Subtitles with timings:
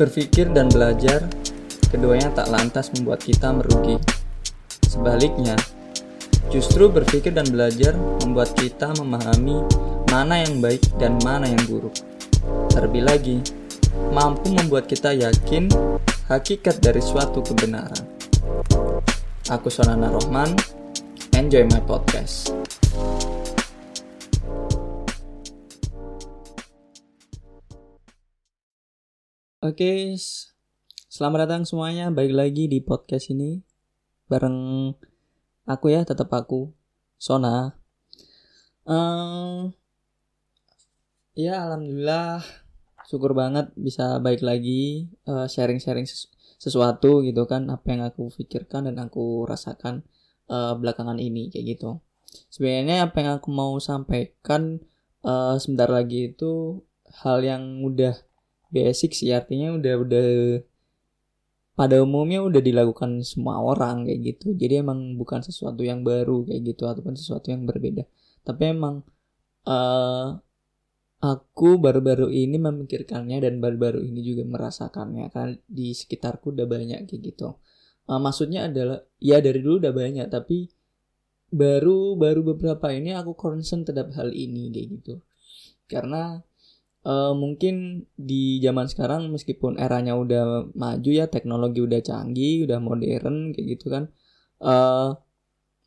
[0.00, 1.28] Berpikir dan belajar,
[1.92, 4.00] keduanya tak lantas membuat kita merugi.
[4.88, 5.52] Sebaliknya,
[6.48, 7.92] justru berpikir dan belajar
[8.24, 9.60] membuat kita memahami
[10.08, 11.92] mana yang baik dan mana yang buruk.
[12.72, 13.44] Terlebih lagi,
[14.08, 15.68] mampu membuat kita yakin
[16.32, 18.00] hakikat dari suatu kebenaran.
[19.52, 20.56] Aku Sonana Rohman,
[21.36, 22.59] enjoy my podcast.
[29.70, 30.18] Oke,
[31.06, 32.10] selamat datang semuanya.
[32.10, 33.62] Balik lagi di podcast ini
[34.26, 34.90] bareng
[35.62, 36.74] aku ya, tetap aku,
[37.14, 37.78] Sona.
[38.82, 39.70] Um,
[41.38, 42.42] ya, alhamdulillah,
[43.06, 46.26] syukur banget bisa baik lagi uh, sharing-sharing sesu
[46.58, 50.02] sesuatu gitu kan, apa yang aku pikirkan dan aku rasakan
[50.50, 52.02] uh, belakangan ini kayak gitu.
[52.50, 54.82] Sebenarnya apa yang aku mau sampaikan
[55.22, 56.82] uh, sebentar lagi itu
[57.22, 58.18] hal yang udah
[58.70, 60.26] basic sih artinya udah udah
[61.80, 64.52] pada umumnya udah dilakukan semua orang kayak gitu.
[64.52, 68.04] Jadi emang bukan sesuatu yang baru kayak gitu ataupun sesuatu yang berbeda.
[68.44, 69.00] Tapi emang
[69.64, 70.36] uh,
[71.20, 77.22] aku baru-baru ini memikirkannya dan baru-baru ini juga merasakannya karena di sekitarku udah banyak kayak
[77.32, 77.56] gitu.
[78.04, 80.68] Uh, maksudnya adalah ya dari dulu udah banyak tapi
[81.48, 85.14] baru baru beberapa ini aku concern terhadap hal ini kayak gitu.
[85.88, 86.44] Karena
[87.04, 93.52] uh, mungkin di zaman sekarang meskipun eranya udah maju ya teknologi udah canggih udah modern
[93.56, 94.12] kayak gitu kan
[94.64, 95.16] uh,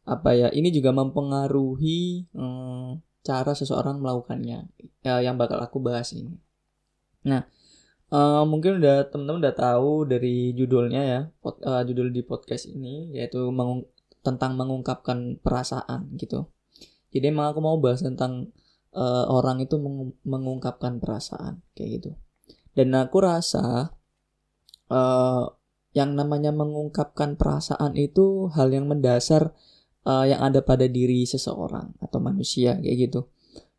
[0.03, 4.67] apa ya ini juga mempengaruhi um, cara seseorang melakukannya
[4.99, 6.35] ya, yang bakal aku bahas ini.
[7.23, 7.47] Nah
[8.11, 13.15] uh, mungkin udah teman-teman udah tahu dari judulnya ya pod, uh, judul di podcast ini
[13.15, 13.87] yaitu mengung
[14.23, 16.51] tentang mengungkapkan perasaan gitu.
[17.15, 18.51] Jadi emang aku mau bahas tentang
[18.93, 22.11] uh, orang itu meng mengungkapkan perasaan kayak gitu.
[22.73, 23.93] Dan aku rasa
[24.89, 25.43] uh,
[25.93, 29.53] yang namanya mengungkapkan perasaan itu hal yang mendasar
[30.09, 33.29] uh, yang ada pada diri seseorang atau manusia kayak gitu.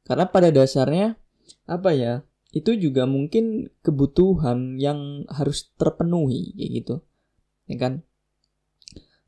[0.07, 1.19] Karena pada dasarnya
[1.65, 2.23] apa ya
[2.55, 6.95] itu juga mungkin kebutuhan yang harus terpenuhi kayak gitu.
[7.67, 7.95] Ya kan?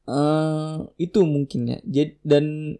[0.06, 2.78] Uh, itu mungkin ya dan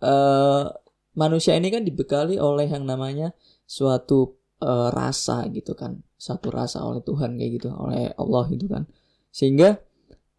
[0.00, 0.72] uh,
[1.14, 3.32] manusia ini kan dibekali oleh yang namanya
[3.64, 6.02] suatu uh, rasa gitu kan.
[6.14, 8.86] Satu rasa oleh Tuhan kayak gitu oleh Allah gitu kan.
[9.34, 9.78] Sehingga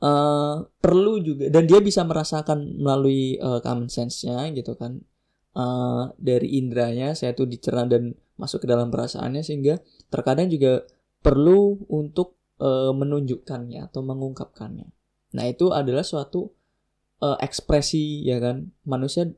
[0.03, 5.01] uh, perlu juga dan dia bisa merasakan melalui uh, common sense-nya gitu kan.
[5.55, 9.79] Uh, dari indranya saya tuh dicerna dan masuk ke dalam perasaannya sehingga
[10.11, 10.83] terkadang juga
[11.23, 14.87] perlu untuk uh, menunjukkannya atau mengungkapkannya.
[15.35, 16.51] Nah itu adalah suatu
[17.23, 18.71] uh, ekspresi ya kan.
[18.83, 19.31] Manusia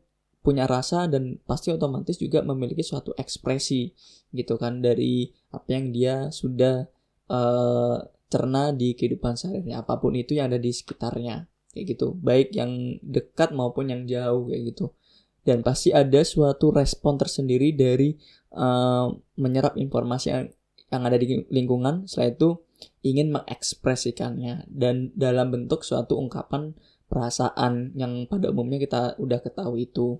[0.48, 3.92] punya rasa dan pasti otomatis juga memiliki suatu ekspresi
[4.32, 6.88] gitu kan dari apa yang dia sudah
[7.28, 8.00] uh,
[8.32, 9.76] cerna di kehidupan sehari-hari.
[9.76, 12.16] Apa pun itu yang ada di sekitarnya kayak gitu.
[12.16, 14.96] Baik yang dekat maupun yang jauh kayak gitu.
[15.44, 18.16] Dan pasti ada suatu respon tersendiri dari
[18.56, 20.48] uh, menyerap informasi yang,
[20.92, 22.08] yang ada di lingkungan.
[22.08, 22.50] Setelah itu
[23.04, 24.68] ingin mengekspresikannya.
[24.68, 26.76] Dan dalam bentuk suatu ungkapan
[27.08, 30.20] perasaan yang pada umumnya kita udah ketahui itu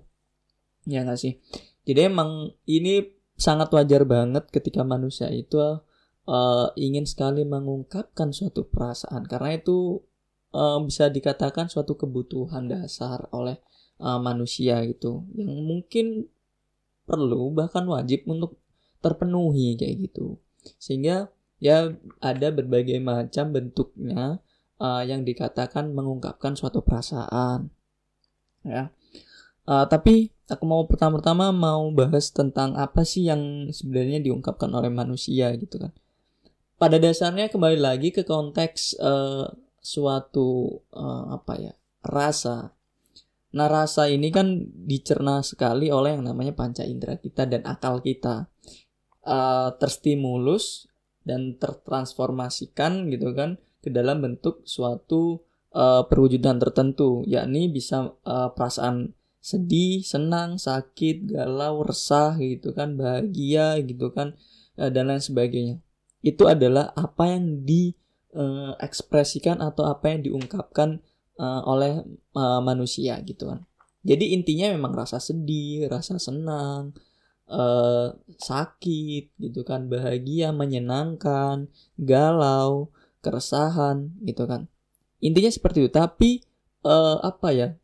[0.88, 1.36] ya nggak sih?
[1.84, 3.04] Jadi emang ini
[3.36, 9.28] sangat wajar banget ketika manusia itu uh, ingin sekali mengungkapkan suatu perasaan.
[9.28, 10.02] Karena itu
[10.56, 13.60] uh, bisa dikatakan suatu kebutuhan dasar oleh
[14.00, 15.28] uh, manusia gitu.
[15.36, 16.06] Yang mungkin
[17.08, 18.60] perlu bahkan wajib untuk
[19.04, 20.40] terpenuhi kayak gitu.
[20.80, 24.40] Sehingga ya ada berbagai macam bentuknya
[24.80, 27.72] uh, yang dikatakan mengungkapkan suatu perasaan.
[28.66, 28.90] Ya
[29.68, 35.52] uh, tapi aku mau pertama-tama mau bahas tentang apa sih yang sebenarnya diungkapkan oleh manusia
[35.60, 35.92] gitu kan.
[36.80, 39.44] Pada dasarnya kembali lagi ke konteks uh,
[39.78, 42.72] suatu uh, apa ya rasa.
[43.52, 48.48] Nah rasa ini kan dicerna sekali oleh yang namanya panca indera kita dan akal kita.
[49.28, 50.88] Uh, terstimulus
[51.20, 55.44] dan tertransformasikan gitu kan ke dalam bentuk suatu
[55.76, 63.78] uh, perwujudan tertentu yakni bisa uh, perasaan sedih, senang, sakit, galau, resah gitu kan, bahagia
[63.82, 64.34] gitu kan
[64.76, 65.78] eh, dan lain sebagainya.
[66.20, 70.98] Itu adalah apa yang diekspresikan atau apa yang diungkapkan
[71.38, 72.02] uh, oleh
[72.66, 73.62] manusia gitu kan.
[74.02, 76.90] Jadi intinya memang rasa sedih, rasa senang,
[78.34, 82.90] sakit gitu kan, bahagia, menyenangkan, galau,
[83.22, 84.66] keresahan gitu kan.
[85.22, 85.94] Intinya seperti itu.
[85.94, 86.42] Tapi
[87.22, 87.78] apa ya?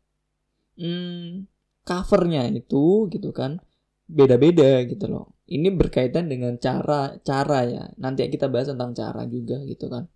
[0.79, 1.47] Hmm,
[1.85, 3.61] covernya itu gitu kan
[4.05, 5.25] beda-beda gitu loh.
[5.45, 7.83] Ini berkaitan dengan cara cara ya.
[8.01, 10.09] Nanti kita bahas tentang cara juga gitu kan.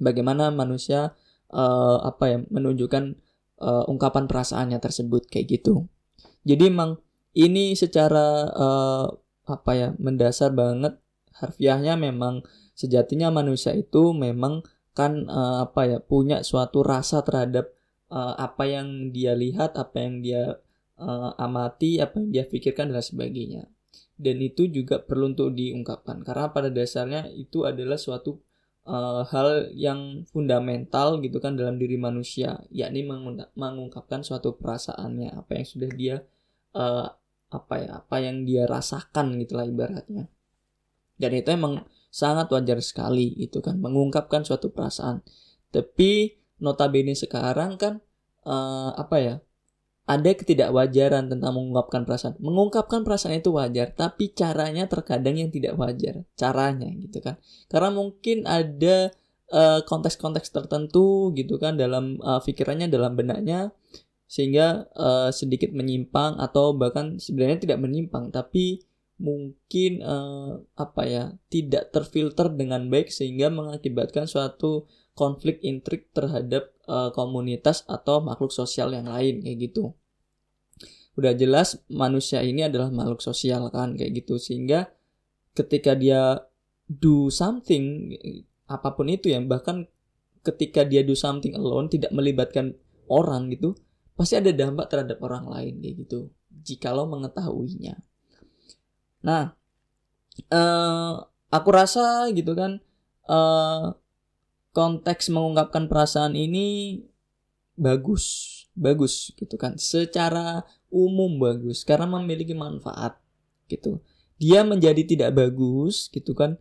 [0.00, 1.16] Bagaimana manusia
[1.52, 3.04] uh, apa ya menunjukkan
[3.60, 5.88] uh, ungkapan perasaannya tersebut kayak gitu.
[6.44, 7.00] Jadi emang
[7.36, 9.06] ini secara uh,
[9.48, 10.96] apa ya mendasar banget.
[11.40, 12.44] Harfiahnya memang
[12.76, 14.60] sejatinya manusia itu memang
[14.92, 17.72] kan uh, apa ya punya suatu rasa terhadap
[18.10, 20.58] uh, apa yang dia lihat apa yang dia
[21.00, 23.70] uh, amati apa yang dia pikirkan dan sebagainya.
[24.20, 26.20] Dan itu juga perlu untuk diungkapkan.
[26.20, 28.36] Karena pada dasarnya itu adalah suatu
[28.84, 32.60] uh, hal yang fundamental gitu kan dalam diri manusia.
[32.68, 33.08] Yakni
[33.56, 35.32] mengungkapkan suatu perasaannya.
[35.40, 36.16] Apa yang sudah dia
[36.76, 37.08] uh,
[37.50, 40.28] apa ya apa yang dia rasakan gitulah ibaratnya.
[41.16, 45.24] Dan itu emang sangat wajar sekali itu kan mengungkapkan suatu perasaan.
[45.72, 48.04] Tapi notabene sekarang kan
[48.46, 49.34] uh, apa ya
[50.10, 52.34] ada ketidakwajaran tentang mengungkapkan perasaan.
[52.42, 56.26] Mengungkapkan perasaan itu wajar, tapi caranya terkadang yang tidak wajar.
[56.34, 57.38] Caranya gitu kan.
[57.70, 59.14] Karena mungkin ada
[59.86, 63.70] konteks-konteks uh, tertentu gitu kan dalam uh, pikirannya, dalam benaknya
[64.30, 68.86] sehingga uh, sedikit menyimpang atau bahkan sebenarnya tidak menyimpang tapi
[69.18, 77.10] mungkin uh, apa ya tidak terfilter dengan baik sehingga mengakibatkan suatu konflik intrik terhadap uh,
[77.12, 79.92] komunitas atau makhluk sosial yang lain kayak gitu.
[81.18, 84.40] Udah jelas manusia ini adalah makhluk sosial kan kayak gitu.
[84.40, 84.88] Sehingga
[85.52, 86.40] ketika dia
[86.86, 88.14] do something
[88.70, 89.86] apa pun itu ya bahkan
[90.40, 92.78] ketika dia do something alone tidak melibatkan
[93.10, 93.76] orang gitu
[94.14, 96.30] pasti ada dampak terhadap orang lain kayak gitu.
[96.50, 97.98] Jikalau mengetahuinya.
[99.26, 99.52] Nah
[100.48, 101.14] uh,
[101.50, 102.80] aku rasa gitu kan
[103.28, 103.92] uh,
[104.70, 106.98] konteks mengungkapkan perasaan ini
[107.74, 108.46] bagus
[108.76, 110.62] bagus gitu kan secara
[110.92, 113.18] umum bagus karena memiliki manfaat
[113.66, 114.02] gitu
[114.38, 116.56] dia menjadi tidak bagus gitu kan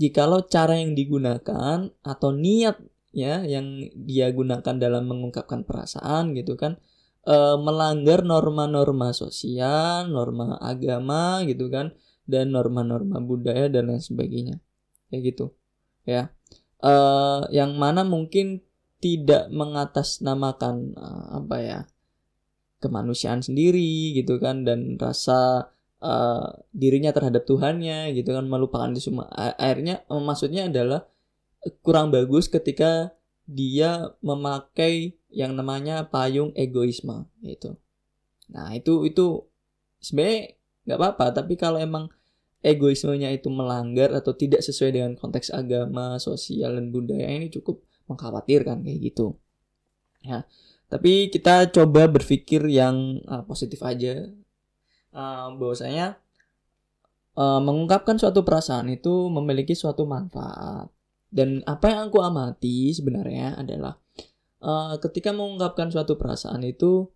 [0.00, 2.80] jikalau cara yang digunakan atau niat
[3.12, 6.80] ya yang dia gunakan dalam mengungkapkan perasaan gitu kan
[7.24, 11.92] e, melanggar norma-norma sosial, norma agama gitu kan,
[12.24, 14.56] dan norma-norma budaya dan lain sebagainya.
[15.10, 15.46] Kayak gitu.
[16.06, 16.32] Ya.
[16.80, 16.94] E,
[17.52, 18.64] yang mana mungkin
[19.00, 21.06] tidak mengatasnamakan e,
[21.36, 21.80] apa ya?
[22.80, 29.28] kemanusiaan sendiri gitu kan dan rasa uh, dirinya terhadap Tuhannya gitu kan melupakan itu semua
[29.36, 31.06] akhirnya maksudnya adalah
[31.84, 33.12] kurang bagus ketika
[33.44, 37.76] dia memakai yang namanya payung egoisme itu.
[38.50, 39.44] Nah itu itu
[40.00, 40.56] sebenarnya
[40.88, 42.08] nggak apa-apa tapi kalau emang
[42.60, 48.84] egoismenya itu melanggar atau tidak sesuai dengan konteks agama, sosial dan budaya ini cukup mengkhawatirkan
[48.84, 49.36] kayak gitu.
[50.20, 50.44] Ya,
[50.92, 54.28] tapi kita coba berpikir yang uh, positif aja.
[55.10, 56.22] Uh, bahwasanya
[57.34, 60.86] uh, mengungkapkan suatu perasaan itu memiliki suatu manfaat
[61.30, 63.94] dan apa yang aku amati sebenarnya adalah
[64.58, 67.06] uh, ketika mengungkapkan suatu perasaan itu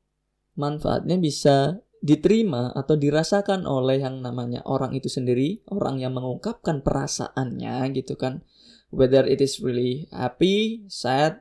[0.55, 7.89] manfaatnya bisa diterima atau dirasakan oleh yang namanya orang itu sendiri, orang yang mengungkapkan perasaannya
[7.97, 8.45] gitu kan.
[8.93, 11.41] Whether it is really happy, sad,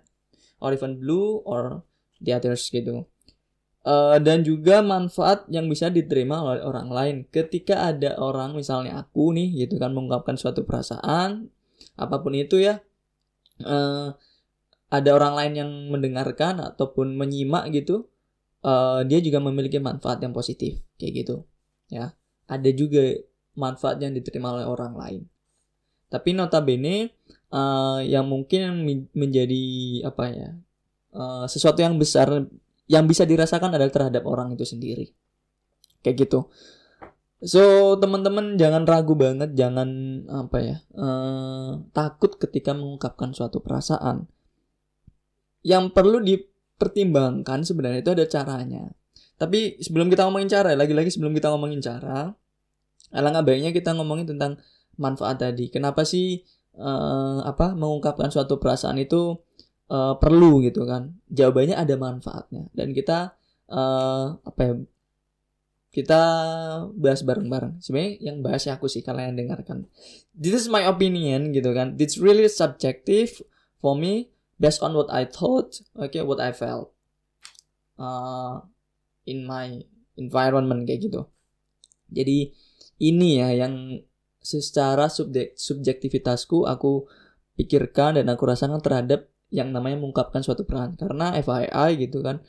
[0.64, 1.84] or even blue or
[2.24, 3.04] the others gitu.
[3.84, 9.36] Uh, dan juga manfaat yang bisa diterima oleh orang lain ketika ada orang misalnya aku
[9.36, 11.52] nih gitu kan mengungkapkan suatu perasaan
[12.00, 12.80] apa pun itu ya
[13.68, 14.16] uh,
[14.88, 18.08] ada orang lain yang mendengarkan ataupun menyimak gitu
[18.64, 21.36] uh, dia juga memiliki manfaat yang positif kayak gitu
[21.92, 22.16] ya.
[22.48, 23.04] Ada juga
[23.54, 25.22] manfaat yang diterima oleh orang lain.
[26.10, 27.14] Tapi notabene
[27.54, 29.64] uh, yang mungkin menjadi
[30.08, 30.50] apa ya
[31.14, 32.50] uh, sesuatu yang besar
[32.90, 35.14] yang bisa dirasakan adalah terhadap orang itu sendiri.
[36.04, 36.52] Kayak gitu.
[37.44, 39.90] So teman-teman jangan ragu banget, jangan
[40.32, 44.28] apa ya uh, takut ketika mengungkapkan suatu perasaan.
[45.64, 46.20] Yang perlu
[46.74, 48.84] dipertimbangkan sebenarnya itu ada caranya.
[49.38, 52.34] Tapi sebelum kita ngomongin cara, lagi-lagi sebelum kita ngomongin cara,
[53.14, 54.58] alangkah baiknya kita ngomongin tentang
[54.98, 55.70] manfaat tadi.
[55.70, 56.42] Kenapa sih
[56.78, 59.38] uh, apa mengungkapkan suatu perasaan itu
[59.94, 61.14] uh, perlu gitu kan?
[61.30, 63.38] Jawabannya ada manfaatnya dan kita
[63.70, 64.74] uh, apa ya
[65.94, 66.22] kita
[66.98, 67.78] bahas bareng-bareng.
[67.78, 69.86] Sebenarnya yang bahas aku sih kalian dengarkan.
[70.34, 71.94] This is my opinion gitu kan.
[72.02, 73.46] It's really subjective
[73.78, 74.33] for me
[74.64, 76.96] based on what I thought, okay, what I felt
[78.00, 78.64] uh,
[79.28, 79.84] in my
[80.16, 81.28] environment kayak gitu.
[82.08, 82.56] Jadi
[83.04, 84.00] ini ya yang
[84.40, 87.12] secara subjek subjektivitasku aku
[87.60, 92.40] pikirkan dan aku rasakan terhadap yang namanya mengungkapkan suatu peran karena FYI gitu kan.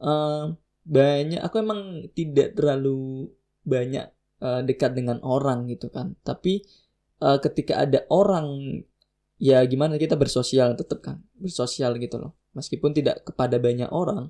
[0.00, 0.56] Uh,
[0.88, 3.28] banyak aku emang tidak terlalu
[3.68, 4.08] banyak
[4.40, 6.64] uh, dekat dengan orang gitu kan tapi
[7.20, 8.80] uh, ketika ada orang
[9.38, 12.34] ya gimana kita bersosial tetap kan bersosial gitu loh.
[12.54, 14.28] Meskipun tidak kepada banyak orang.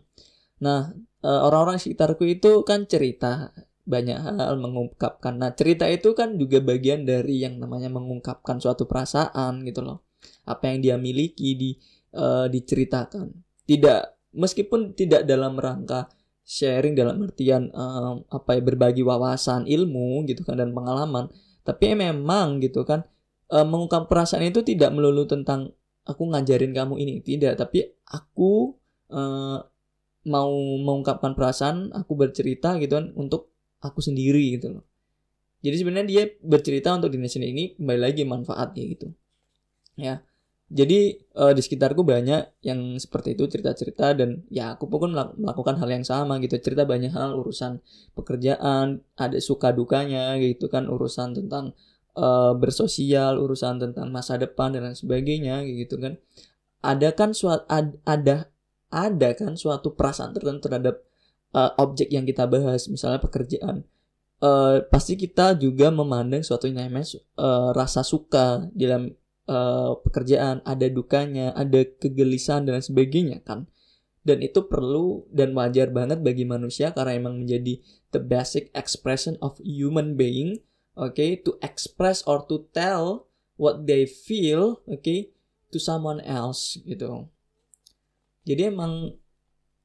[0.60, 0.92] Nah
[1.24, 3.50] uh, orang-orang sekitarku itu kan cerita
[3.88, 5.40] banyak hal mengungkapkan.
[5.40, 10.04] Nah cerita itu kan juga bagian dari yang namanya mengungkapkan suatu perasaan gitu loh.
[10.44, 11.70] Apa yang dia miliki di
[12.12, 13.32] uh, diceritakan.
[13.64, 16.12] Tidak meskipun tidak dalam rangka
[16.48, 21.32] sharing dalam artian um, apa ya berbagi wawasan ilmu gitu kan dan pengalaman.
[21.64, 23.08] Tapi memang gitu kan
[23.52, 25.72] um, mengungkap perasaan itu tidak melulu tentang
[26.08, 27.60] aku ngajarin kamu ini tidak.
[27.60, 28.76] Tapi aku
[29.12, 29.58] uh,
[30.28, 34.84] mau mengungkapkan perasaan aku bercerita gitu kan untuk aku sendiri gitu loh.
[35.58, 39.06] Jadi sebenarnya dia bercerita untuk sendiri ini kembali lagi manfaatnya gitu.
[39.98, 40.22] Ya.
[40.68, 45.88] Jadi uh, di sekitarku banyak yang seperti itu cerita-cerita dan ya aku pun melakukan hal
[45.88, 46.60] yang sama gitu.
[46.60, 47.80] Cerita banyak hal urusan
[48.12, 51.72] pekerjaan ada suka dukanya gitu kan urusan tentang
[52.16, 56.16] uh, bersosial urusan tentang masa depan dan lain sebagainya gitu kan.
[56.80, 58.48] Ada kan suatu ad, ada
[58.88, 61.04] ada kan suatu perasaan tertentu terhadap
[61.52, 63.84] uh, objek yang kita bahas misalnya pekerjaan.
[64.38, 69.10] Uh, pasti kita juga memandang suatu yang namanya uh, rasa suka dalam
[69.50, 73.66] uh, pekerjaan, ada dukanya, ada kegelisahan dan sebagainya kan.
[74.22, 77.80] Dan itu perlu dan wajar banget bagi manusia karena emang menjadi
[78.12, 80.60] the basic expression of human being,
[80.98, 85.30] okay, to express or to tell what they feel, okay,
[85.70, 87.30] to someone else gitu.
[88.42, 89.14] Jadi emang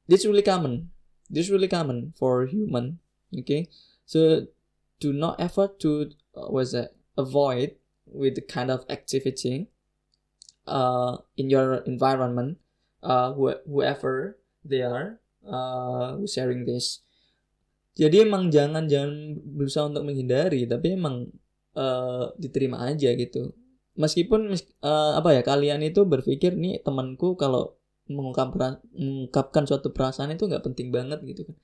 [0.09, 0.89] this really common.
[1.29, 2.99] This really common for human,
[3.31, 3.69] okay?
[4.05, 4.47] So
[4.99, 9.67] do not effort to uh, was that avoid with the kind of activity
[10.67, 12.59] uh, in your environment,
[13.01, 17.03] uh, wh whoever they are uh, sharing this.
[17.93, 21.29] Jadi emang jangan jangan berusaha untuk menghindari, tapi emang
[21.77, 23.53] uh, diterima aja gitu.
[23.93, 24.49] Meskipun
[24.81, 27.77] uh, apa ya kalian itu berpikir nih temanku kalau
[28.09, 28.57] mengungkap
[28.97, 31.55] mengungkapkan suatu perasaan itu nggak penting banget gitu kan.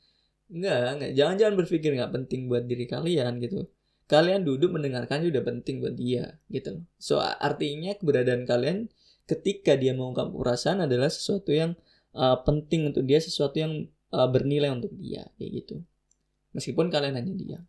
[0.49, 1.11] Enggak, enggak.
[1.17, 3.69] Jangan-jangan berpikir nggak penting buat diri kalian gitu
[4.09, 8.89] kalian duduk mendengarkan udah penting buat dia gitu So artinya keberadaan kalian
[9.29, 11.77] ketika dia mengungkap perasaan adalah sesuatu yang
[12.17, 15.85] uh, penting untuk dia, sesuatu yang uh, bernilai untuk dia kayak gitu.
[16.53, 17.59] Meskipun kalian hanya dia.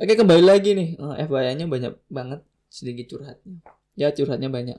[0.00, 2.40] Oke kembali lagi nih uh, FYI-nya banyak banget
[2.72, 3.60] sedikit curhatnya.
[3.94, 4.78] Ya curhatnya banyak.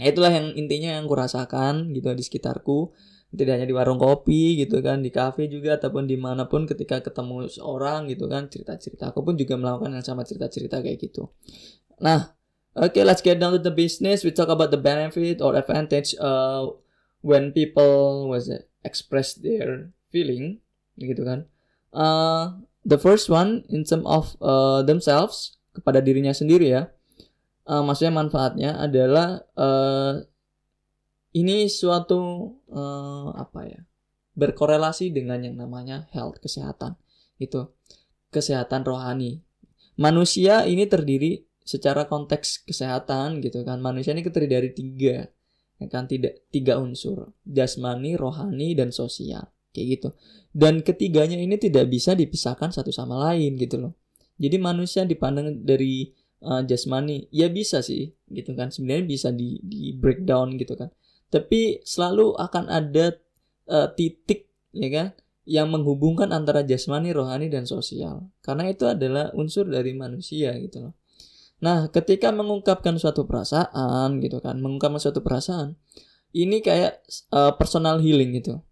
[0.00, 2.96] Nah, itulah yang intinya yang kurasakan gitu di sekitarku
[3.32, 7.00] tidak hanya di warung kopi gitu kan di kafe juga ataupun di mana pun ketika
[7.00, 11.00] ketemu seorang gitu kan cerita cerita aku pun juga melakukan yang sama cerita cerita kayak
[11.00, 11.32] gitu
[11.96, 12.36] nah
[12.76, 16.12] oke okay, let's get down to the business we talk about the benefit or advantage
[16.20, 16.68] uh,
[17.24, 18.52] when people was
[18.84, 20.60] express their feeling
[21.00, 21.48] gitu kan
[21.92, 26.82] uh, the first one in term of uh, themselves kepada dirinya sendiri ya.
[27.62, 30.18] Uh, maksudnya manfaatnya adalah uh,
[31.32, 33.80] ini suatu uh, apa ya
[34.34, 36.98] berkorelasi dengan yang namanya health kesehatan.
[37.38, 37.70] Itu
[38.34, 39.44] kesehatan rohani.
[39.94, 43.78] Manusia ini terdiri secara konteks kesehatan gitu kan.
[43.78, 45.16] Manusia ini terdiri dari tiga
[45.78, 46.10] ya kan?
[46.10, 47.30] Tidak tiga unsur.
[47.46, 50.08] Jasmani rohani dan sosial kayak gitu
[50.52, 53.92] dan ketiganya ini tidak bisa dipisahkan satu sama lain gitu loh
[54.36, 56.12] jadi manusia dipandang dari
[56.44, 60.92] uh, jasmani ya bisa sih gitu kan sebenarnya bisa di di breakdown gitu kan
[61.32, 63.16] tapi selalu akan ada
[63.72, 65.06] uh, titik ya kan
[65.42, 68.30] yang menghubungkan antara jasmani, rohani dan sosial.
[68.42, 70.94] Karena itu adalah unsur dari manusia gitu loh.
[71.62, 75.78] Nah, ketika mengungkapkan suatu perasaan gitu kan, mengungkapkan suatu perasaan,
[76.34, 78.62] ini kayak uh, personal healing gitu.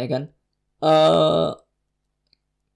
[0.00, 0.22] Ya kan?
[0.80, 1.52] Uh,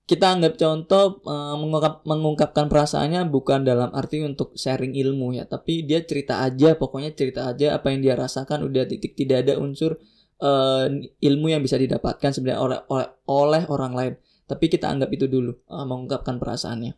[0.05, 5.81] kita anggap contoh uh, mengungkap, mengungkapkan perasaannya bukan dalam arti untuk sharing ilmu ya, tapi
[5.89, 9.97] dia cerita aja, pokoknya cerita aja apa yang dia rasakan udah titik tidak ada unsur
[10.45, 10.93] uh,
[11.25, 14.15] ilmu yang bisa didapatkan sebenarnya oleh oleh oleh orang lain.
[14.45, 16.93] Tapi kita anggap itu dulu uh, mengungkapkan perasaannya.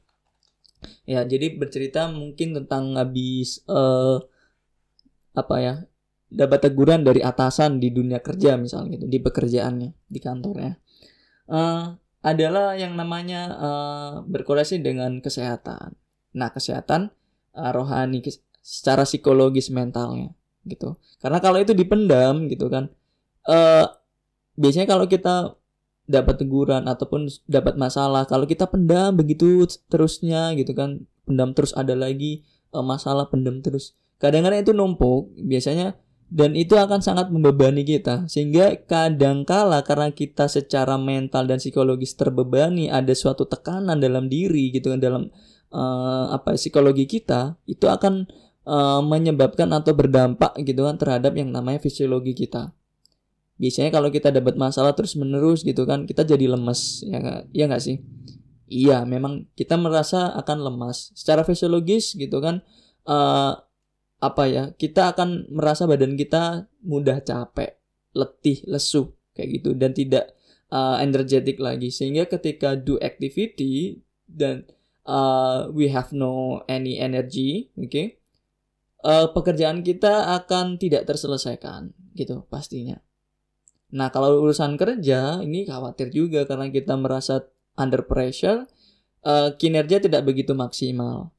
[1.06, 4.18] Ya, jadi bercerita mungkin tentang habis uh,
[5.38, 5.74] apa ya
[6.26, 10.74] dapat teguran dari atasan di dunia kerja misalnya gitu di pekerjaannya di kantornya.
[11.46, 11.94] Uh,
[12.26, 15.94] adalah yang namanya uh, berkorelasi dengan kesehatan.
[16.34, 17.14] Nah, kesehatan
[17.54, 18.18] uh, rohani
[18.58, 20.34] secara psikologis mentalnya
[20.66, 20.98] gitu.
[21.22, 22.90] Karena kalau itu dipendam gitu kan
[23.46, 23.86] uh,
[24.58, 25.56] biasanya kalau kita
[26.06, 31.98] dapat teguran ataupun dapat masalah kalau kita pendam begitu terusnya gitu kan pendam terus ada
[31.98, 38.26] lagi uh, masalah pendam terus kadang-kadang itu numpuk biasanya dan itu akan sangat membebani kita.
[38.26, 44.90] Sehingga kadangkala karena kita secara mental dan psikologis terbebani ada suatu tekanan dalam diri gitu
[44.90, 45.30] kan dalam
[45.70, 48.26] uh, apa psikologi kita itu akan
[48.66, 52.74] uh, menyebabkan atau berdampak gitu kan terhadap yang namanya fisiologi kita.
[53.56, 57.64] Biasanya kalau kita dapat masalah terus menerus gitu kan kita jadi lemes ya gak, ya
[57.70, 57.96] nggak sih?
[58.66, 61.14] Iya memang kita merasa akan lemas.
[61.14, 62.60] Secara fisiologis gitu kan
[63.06, 63.65] uh,
[64.26, 67.78] apa ya kita akan merasa badan kita mudah capek
[68.16, 70.34] letih lesu kayak gitu dan tidak
[70.72, 71.92] uh, energetic lagi.
[71.92, 74.66] Sehingga ketika do activity dan
[75.06, 78.06] uh, we have no any energy oke okay,
[79.04, 82.98] uh, pekerjaan kita akan tidak terselesaikan gitu pastinya.
[83.94, 88.66] Nah kalau urusan kerja ini khawatir juga karena kita merasa under pressure
[89.22, 91.30] uh, kinerja tidak begitu maksimal.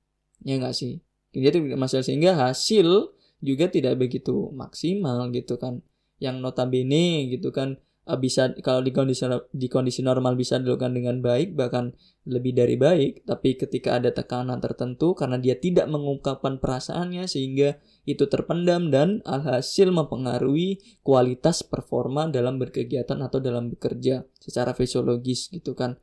[0.46, 1.02] Ya enggak sih
[1.42, 5.86] jadi masalah sehingga hasil juga tidak begitu maksimal gitu kan.
[6.18, 7.78] Yang notabene gitu kan
[8.10, 9.22] eh, bisa kalau di kondisi
[9.54, 11.94] di kondisi normal bisa dilakukan dengan baik bahkan
[12.26, 17.78] lebih dari baik tapi ketika ada tekanan tertentu karena dia tidak mengungkapkan perasaannya sehingga
[18.10, 25.78] itu terpendam dan alhasil mempengaruhi kualitas performa dalam berkegiatan atau dalam bekerja secara fisiologis gitu
[25.78, 26.02] kan.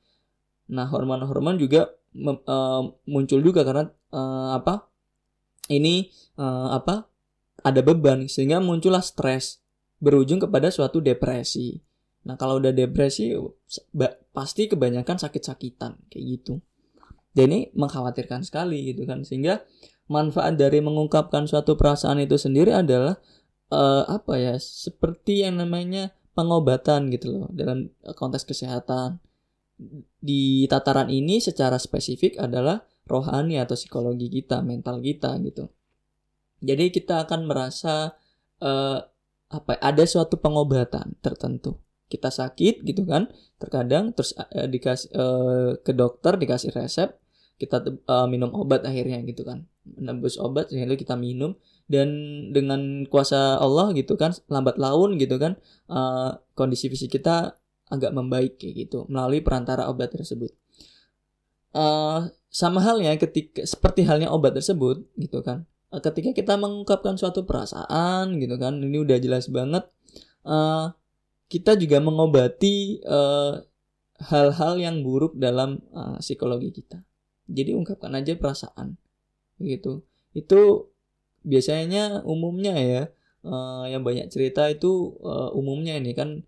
[0.71, 1.91] Nah hormon-hormon juga
[2.23, 4.94] uh, muncul juga karena uh, apa
[5.73, 7.09] ini uh, apa
[7.65, 9.65] ada beban sehingga muncullah stres
[10.03, 11.81] berujung kepada suatu depresi.
[12.29, 13.33] Nah kalau udah depresi
[14.33, 16.61] pasti kebanyakan sakit-sakitan kayak gitu.
[17.35, 19.65] Dan ini mengkhawatirkan sekali gitu kan sehingga
[20.07, 23.17] manfaat dari mengungkapkan suatu perasaan itu sendiri adalah
[23.73, 29.19] uh, apa ya seperti yang namanya pengobatan gitu loh dalam konteks kesehatan.
[30.23, 35.69] Di tataran ini secara spesifik adalah rohani atau psikologi kita, mental kita gitu.
[36.65, 38.17] Jadi kita akan merasa
[38.65, 38.99] uh,
[39.53, 41.79] apa ada suatu pengobatan tertentu.
[42.09, 43.29] Kita sakit gitu kan,
[43.61, 47.13] terkadang terus uh, dikasih uh, ke dokter dikasih resep,
[47.61, 49.69] kita uh, minum obat akhirnya gitu kan.
[49.85, 52.09] Menembus obat sehingga kita minum dan
[52.49, 55.61] dengan kuasa Allah gitu kan lambat laun gitu kan
[55.93, 57.61] uh, kondisi fisik kita
[57.93, 60.57] agak membaik kayak gitu melalui perantara obat tersebut.
[61.75, 65.67] Uh, sama halnya ketika seperti halnya obat tersebut gitu kan.
[65.91, 69.83] Uh, ketika kita mengungkapkan suatu perasaan gitu kan ini udah jelas banget
[70.47, 70.95] uh,
[71.51, 73.03] kita juga mengobati
[74.23, 77.03] hal-hal uh, yang buruk dalam uh, psikologi kita.
[77.51, 78.97] Jadi ungkapkan aja perasaan
[79.59, 80.07] gitu.
[80.31, 80.95] Itu
[81.45, 83.03] biasanya umumnya ya
[83.45, 86.43] uh, yang banyak cerita itu uh, umumnya ini kan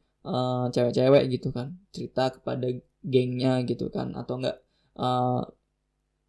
[0.75, 2.67] cewek-cewek uh, gitu kan cerita kepada
[3.07, 4.66] gengnya gitu kan atau enggak
[4.97, 5.45] uh,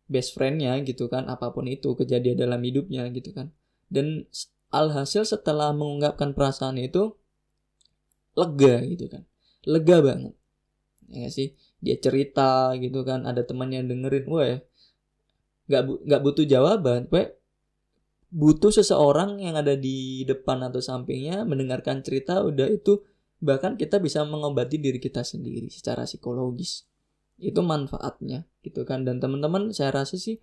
[0.08, 3.52] best friendnya gitu kan apa pun itu kejadian dalam hidupnya gitu kan.
[3.92, 4.28] Dan
[4.72, 7.16] alhasil setelah mengungkapkan perasaan itu
[8.36, 9.24] lega gitu kan.
[9.68, 10.34] Lega banget.
[11.12, 11.56] Ya sih?
[11.84, 14.60] Dia cerita gitu kan ada teman yang dengerin wah ya
[15.68, 17.28] nggak nggak butuh jawaban we.
[18.28, 23.00] Butuh seseorang yang ada di depan atau sampingnya mendengarkan cerita udah itu
[23.40, 26.84] bahkan kita bisa mengobati diri kita sendiri secara psikologis
[27.38, 29.06] itu manfaatnya gitu kan.
[29.06, 30.41] Dan teman-teman saya rasa sih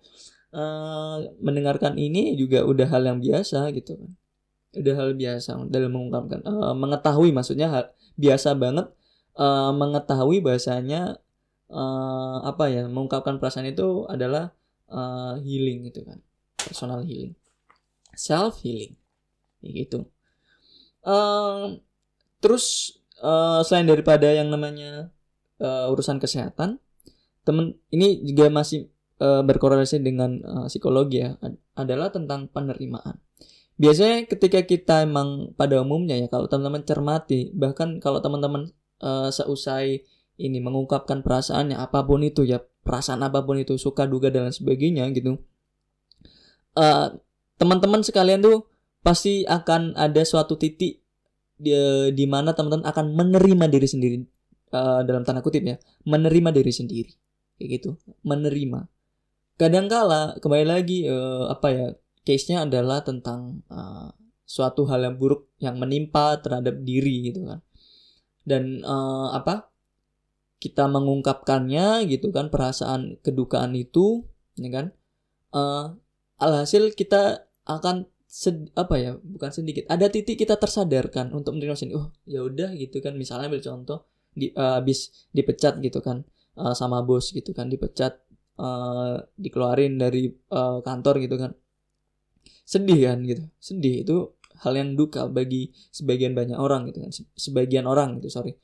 [0.55, 4.11] uh, mendengarkan ini juga udah hal yang biasa gitu kan.
[4.75, 7.85] Udah hal biasa dalam mengungkapkan uh, mengetahui maksudnya hal
[8.19, 8.91] biasa banget
[9.39, 11.19] uh, mengetahui bahasanya
[11.71, 14.51] uh, apa ya mengungkapkan perasaan itu adalah
[14.91, 16.19] uh, healing gitu kan.
[16.59, 17.35] Personal healing.
[18.15, 18.95] Self healing
[19.63, 20.07] gitu.
[21.05, 21.77] Uh,
[22.41, 25.13] terus uh, selain daripada yang namanya
[25.61, 26.81] uh, urusan kesehatan
[27.45, 28.89] temen ini juga masih
[29.21, 31.37] uh, berkorelasi dengan uh, psikologi ya
[31.77, 33.21] adalah tentang penerimaan.
[33.75, 38.71] Biasanya ketika kita emang pada umumnya ya kalau teman-teman cermati bahkan kalau teman-teman
[39.03, 40.03] uh, seusai
[40.35, 45.07] ini mengungkapkan perasaannya apa pun itu ya perasaan apa pun itu suka duga dan sebagainya
[45.15, 45.39] gitu
[47.55, 48.67] teman-teman sekalian tuh
[48.99, 50.99] pasti akan ada suatu titik
[51.55, 51.71] di,
[52.11, 54.17] di mana teman-teman akan menerima diri sendiri
[54.75, 57.11] uh, dalam tanda kutip ya menerima diri sendiri
[57.57, 57.89] kayak gitu.
[58.21, 58.87] Menerima.
[59.55, 61.87] Kadangkala kembali lagi uh, apa ya
[62.27, 64.11] case-nya adalah tentang uh,
[64.43, 67.59] suatu hal yang buruk yang menimpa terhadap diri gitu kan.
[68.45, 69.71] Dan uh, apa
[70.59, 74.85] kita mengungkapkannya gitu kan perasaan kedukaan itu ya kan
[75.51, 75.93] uh,
[76.39, 81.91] alhasil kita akan sed, apa ya bukan sedikit ada titik kita tersadarkan untuk menerima sini.
[81.95, 86.27] Oh ya udah gitu kan misalnya ambil contoh di uh, habis dipecat gitu kan
[86.59, 88.25] uh, sama bos gitu kan dipecat
[88.59, 91.51] uh, dikeluarin dari uh, kantor gitu kan.
[92.65, 93.43] Sedih kan gitu.
[93.59, 94.03] Sedih.
[94.03, 97.11] Itu hal yang duka bagi sebagian banyak orang gitu kan.
[97.35, 98.55] Sebagian orang gitu sorry.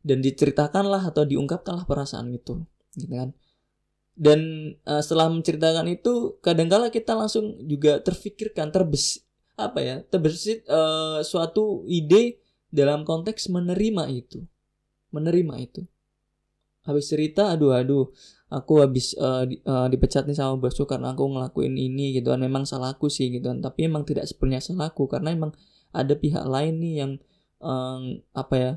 [0.00, 2.64] Dan diceritakanlah atau diungkapkanlah perasaan itu
[2.96, 3.32] gitu kan.
[4.20, 4.40] Dan
[4.84, 9.24] uh, setelah menceritakan itu kadangkala kita langsung juga terfikirkan terbes
[9.60, 12.40] apa ya terbesit uh, suatu ide
[12.72, 14.44] dalam konteks menerima itu.
[15.10, 15.82] Menerima itu
[16.84, 18.08] habis cerita aduh aduh
[18.50, 22.42] aku habis uh, di, uh, dipecat nih sama bosku karena aku ngelakuin ini gitu kan.
[22.42, 25.54] Memang salahku sih gitu kan tapi emang tidak sepenuhnya salahku karena emang
[25.94, 27.12] ada pihak lain nih yang
[27.62, 28.72] um, apa ya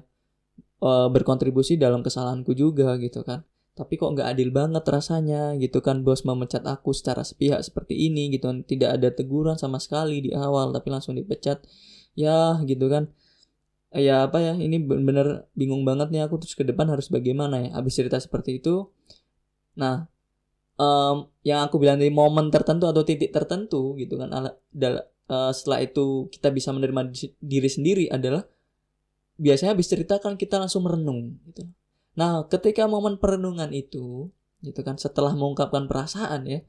[0.86, 3.44] uh, berkontribusi dalam kesalahanku juga gitu kan.
[3.74, 8.30] Tapi kok nggak adil banget rasanya gitu kan bos memecat aku secara sepihak seperti ini
[8.30, 8.62] gitu kan.
[8.62, 11.66] Tidak ada teguran sama sekali di awal tapi langsung dipecat.
[12.14, 13.10] Ya gitu kan
[13.94, 17.70] ya apa ya ini bener-bener bingung banget nih aku terus ke depan harus bagaimana ya
[17.78, 18.90] habis cerita seperti itu
[19.78, 20.10] nah
[20.82, 26.28] um, yang aku bilang dari momen tertentu atau titik tertentu gitu kan uh, setelah itu
[26.34, 28.42] kita bisa menerima diri sendiri adalah
[29.38, 31.70] biasanya habis cerita kan kita langsung merenung gitu
[32.14, 34.30] Nah, ketika momen perenungan itu,
[34.62, 36.60] gitu kan, setelah mengungkapkan perasaan ya,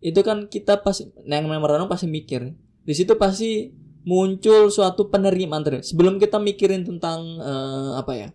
[0.00, 2.56] itu kan kita pasti, yang merenung pasti mikir.
[2.84, 3.76] Di situ pasti
[4.10, 5.94] muncul suatu penerimaan terus.
[5.94, 8.28] Sebelum kita mikirin tentang uh, apa ya,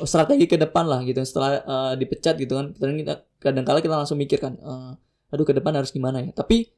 [0.00, 1.20] oh, strategi ke depan lah gitu.
[1.20, 4.96] Setelah uh, dipecat gitu kan, kita kadang-kala kita langsung mikirkan, uh,
[5.28, 6.32] aduh ke depan harus gimana ya.
[6.32, 6.72] Tapi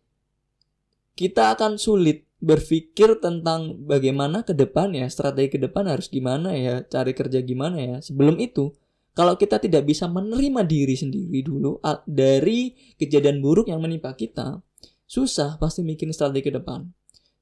[1.15, 6.83] kita akan sulit berpikir tentang bagaimana ke depan ya, strategi ke depan harus gimana ya,
[6.83, 7.97] cari kerja gimana ya.
[8.03, 8.75] Sebelum itu,
[9.17, 14.61] kalau kita tidak bisa menerima diri sendiri dulu dari kejadian buruk yang menimpa kita,
[15.09, 16.85] susah pasti bikin strategi ke depan.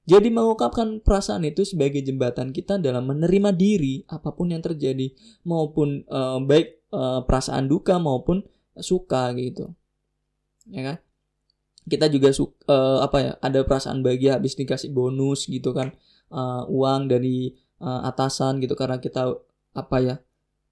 [0.05, 5.17] Jadi mengungkapkan perasaan itu sebagai jembatan kita dalam menerima diri apa pun yang terjadi
[5.49, 8.45] maupun uh, baik uh, perasaan duka maupun
[8.77, 9.73] suka gitu.
[10.69, 10.97] Ya kan?
[11.88, 15.97] Kita juga suka, uh, eh, apa ya, ada perasaan bahagia habis dikasih bonus gitu kan.
[16.29, 19.37] Uh, uang dari uh, atasan gitu karena kita
[19.77, 20.17] apa ya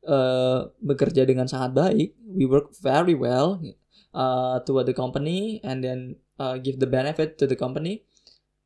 [0.08, 2.08] uh, bekerja dengan sangat baik.
[2.36, 3.60] We work very well
[4.12, 8.04] uh, toward the company and then uh, give the benefit to the company.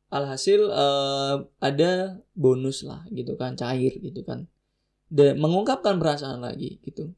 [0.07, 4.47] Alhasil uh, ada bonus lah gitu kan cair gitu kan.
[5.07, 7.15] Dan mengungkapkan perasaan lagi gitu.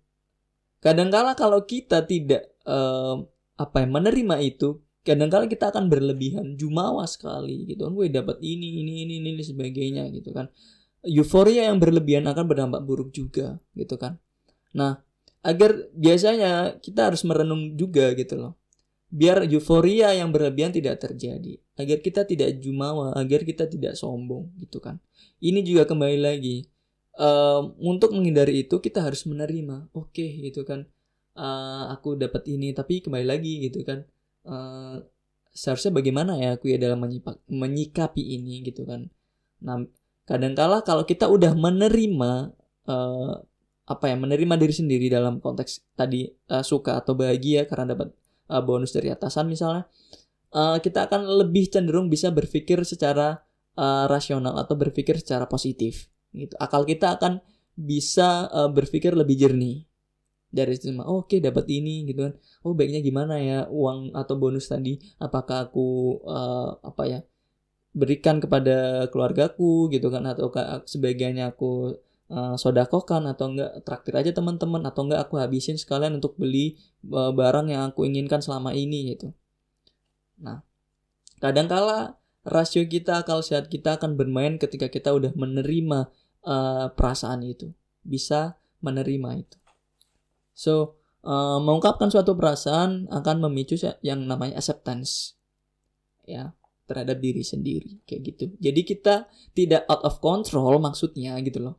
[0.81, 3.21] Kadangkala kalau kita tidak uh,
[3.59, 7.93] apa yang menerima itu, kadangkala kita akan berlebihan jumawa sekali gitu kan.
[7.97, 10.49] Gue dapat ini ini ini ini sebagainya gitu kan
[11.07, 14.19] euforia yang berlebihan akan berdampak buruk juga gitu kan.
[14.75, 14.99] Nah,
[15.47, 18.53] agar biasanya kita harus merenung juga gitu loh.
[19.09, 24.85] Biar euforia yang berlebihan tidak terjadi, agar kita tidak jumawa, agar kita tidak sombong gitu
[24.85, 25.01] kan.
[25.41, 26.69] Ini juga kembali lagi
[27.17, 29.89] um, untuk menghindari itu kita harus menerima.
[29.97, 30.85] Oke okay, gitu kan.
[31.39, 34.05] Uh, aku dapat ini tapi kembali lagi gitu kan.
[34.45, 35.01] Uh,
[35.53, 37.03] seharusnya bagaimana ya aku ya dalam
[37.49, 39.11] menyikapi ini gitu kan.
[39.65, 39.83] Nah,
[40.29, 42.55] kadangkala kalau kita udah menerima
[42.87, 43.35] uh,
[43.89, 48.13] apa ya menerima diri sendiri dalam konteks tadi uh, suka atau bahagia karena dapat
[48.49, 49.87] uh, bonus dari atasan misalnya
[50.53, 53.41] uh, kita akan lebih cenderung bisa berpikir secara
[53.77, 56.55] uh, rasional atau berpikir secara positif gitu.
[56.61, 57.41] Akal kita akan
[57.79, 59.85] bisa uh, berpikir lebih jernih.
[60.49, 62.35] Dari situ oh, oke okay, dapat ini gitu kan.
[62.65, 64.97] Oh baiknya gimana ya uang atau bonus tadi?
[65.21, 67.21] Apakah aku uh, apa ya
[67.93, 70.53] berikan kepada keluargaku gitu kan atau
[70.89, 71.97] sebagiannya aku
[72.33, 76.79] uh, sodakokan atau enggak traktir aja teman-teman atau enggak aku habisin sekalian untuk beli
[77.11, 79.33] uh, barang yang aku inginkan selama ini gitu.
[80.39, 80.63] Nah,
[81.43, 86.09] kadangkala rasio kita akal sehat kita akan bermain ketika kita udah menerima
[86.47, 87.75] uh, perasaan itu,
[88.07, 89.59] bisa menerima itu.
[90.55, 95.35] So, uh, mengungkapkan suatu perasaan akan memicu yang namanya acceptance.
[96.29, 96.53] Ya,
[96.89, 98.45] terhadap diri sendiri kayak gitu.
[98.57, 99.15] Jadi kita
[99.53, 101.77] tidak out of control maksudnya gitu loh.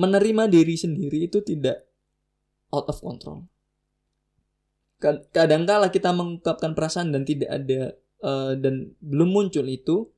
[0.00, 1.84] Menerima diri sendiri itu tidak
[2.72, 3.44] out of control.
[5.32, 10.08] Kadangkala kita mengungkapkan perasaan dan tidak ada uh, dan belum muncul itu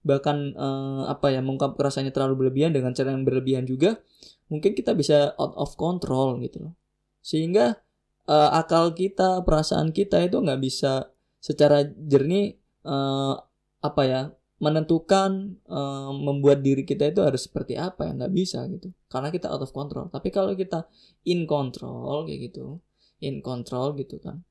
[0.00, 4.00] bahkan uh, apa ya mengungkap perasaannya terlalu berlebihan dengan cara yang berlebihan juga
[4.48, 6.74] mungkin kita bisa out of control gitu loh
[7.20, 7.76] sehingga
[8.24, 12.56] uh, akal kita perasaan kita itu nggak bisa secara jernih
[12.88, 13.36] uh,
[13.84, 14.20] apa ya
[14.60, 18.92] menentukan uh, membuat diri kita itu harus seperti apa ya nggak bisa gitu.
[19.08, 20.12] Karena kita out of control.
[20.12, 20.84] Tapi kalau kita
[21.24, 22.78] in control kayak gitu
[23.24, 24.44] in control gitu kan.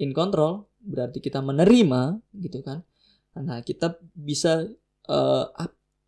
[0.00, 2.80] In control berarti kita menerima gitu kan.
[3.36, 4.68] Nah kita bisa
[5.08, 5.44] uh,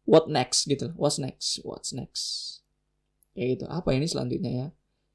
[0.09, 0.93] what next gitu.
[0.97, 1.61] What's next?
[1.65, 2.61] What's next?
[3.37, 3.65] Kayak gitu.
[3.69, 4.69] Apa ini selanjutnya ya?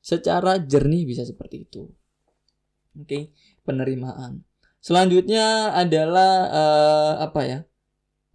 [0.06, 1.90] Secara jernih bisa seperti itu.
[2.98, 3.24] Oke okay?
[3.66, 4.46] penerimaan.
[4.80, 7.60] Selanjutnya adalah uh, apa ya?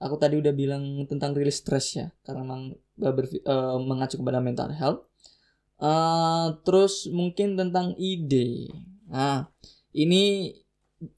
[0.05, 2.62] Aku tadi udah bilang tentang rilis stress ya karena memang
[3.01, 5.09] uh, mengacu kepada mental health.
[5.81, 8.69] Uh, terus mungkin tentang ide.
[9.09, 9.49] Nah
[9.97, 10.53] ini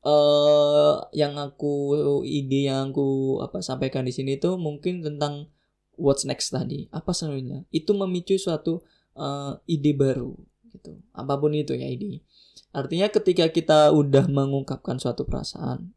[0.07, 5.51] uh, yang aku ide yang aku apa sampaikan di sini tuh mungkin tentang
[5.99, 6.87] what's next tadi.
[6.95, 7.67] Apa sebenarnya?
[7.75, 8.87] Itu memicu suatu
[9.19, 10.39] uh, ide baru
[10.71, 11.03] gitu.
[11.11, 12.23] Apa pun itu ya ide.
[12.71, 15.91] Artinya ketika kita udah mengungkapkan suatu perasaan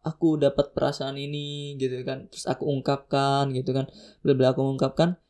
[0.00, 2.28] aku dapat perasaan ini gitu kan.
[2.32, 3.88] Terus aku ungkapkan gitu kan.
[4.24, 5.20] Bla aku ungkapkan.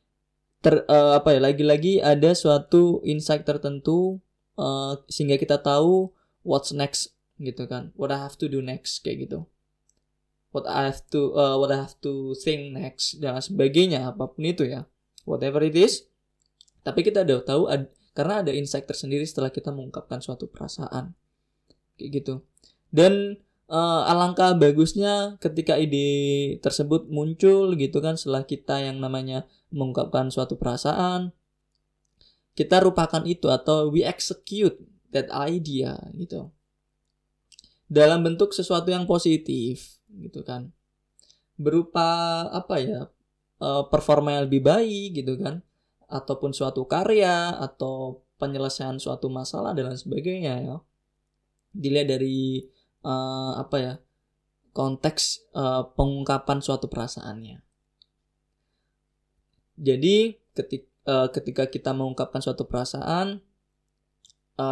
[0.60, 4.20] Ter uh, apa ya lagi-lagi ada suatu insight tertentu
[4.60, 6.12] uh, sehingga kita tahu
[6.44, 7.90] what's next gitu kan.
[7.96, 9.48] What I have to do next kayak gitu.
[10.52, 14.44] What I have to uh, what I have to think next dan sebagainya apa pun
[14.44, 14.84] itu ya.
[15.24, 16.06] Whatever it is.
[16.80, 21.12] Tapi kita udah tahu ad, karena ada insight tersendiri setelah kita mengungkapkan suatu perasaan.
[21.96, 22.34] Kayak gitu.
[22.90, 23.36] Dan
[23.70, 30.58] uh, alangkah bagusnya ketika ide tersebut muncul gitu kan setelah kita yang namanya mengungkapkan suatu
[30.58, 31.30] perasaan
[32.60, 34.76] kita rupakan itu atau we execute
[35.14, 36.50] that idea gitu.
[37.88, 40.70] Dalam bentuk sesuatu yang positif gitu kan.
[41.56, 43.00] Berupa apa ya
[43.64, 45.64] uh, performa yang lebih baik gitu kan.
[46.10, 50.76] Ataupun suatu karya atau penyelesaian suatu masalah dan lain sebagainya ya.
[51.70, 52.66] Dilihat dari
[53.04, 53.94] uh, apa ya
[54.70, 57.60] konteks uh, pengungkapan suatu perasaannya.
[59.80, 63.42] Jadi ketika uh, ketika kita mengungkapkan suatu perasaan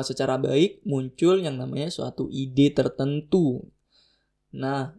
[0.05, 3.65] secara baik muncul yang namanya suatu ide tertentu.
[4.53, 4.93] Nah,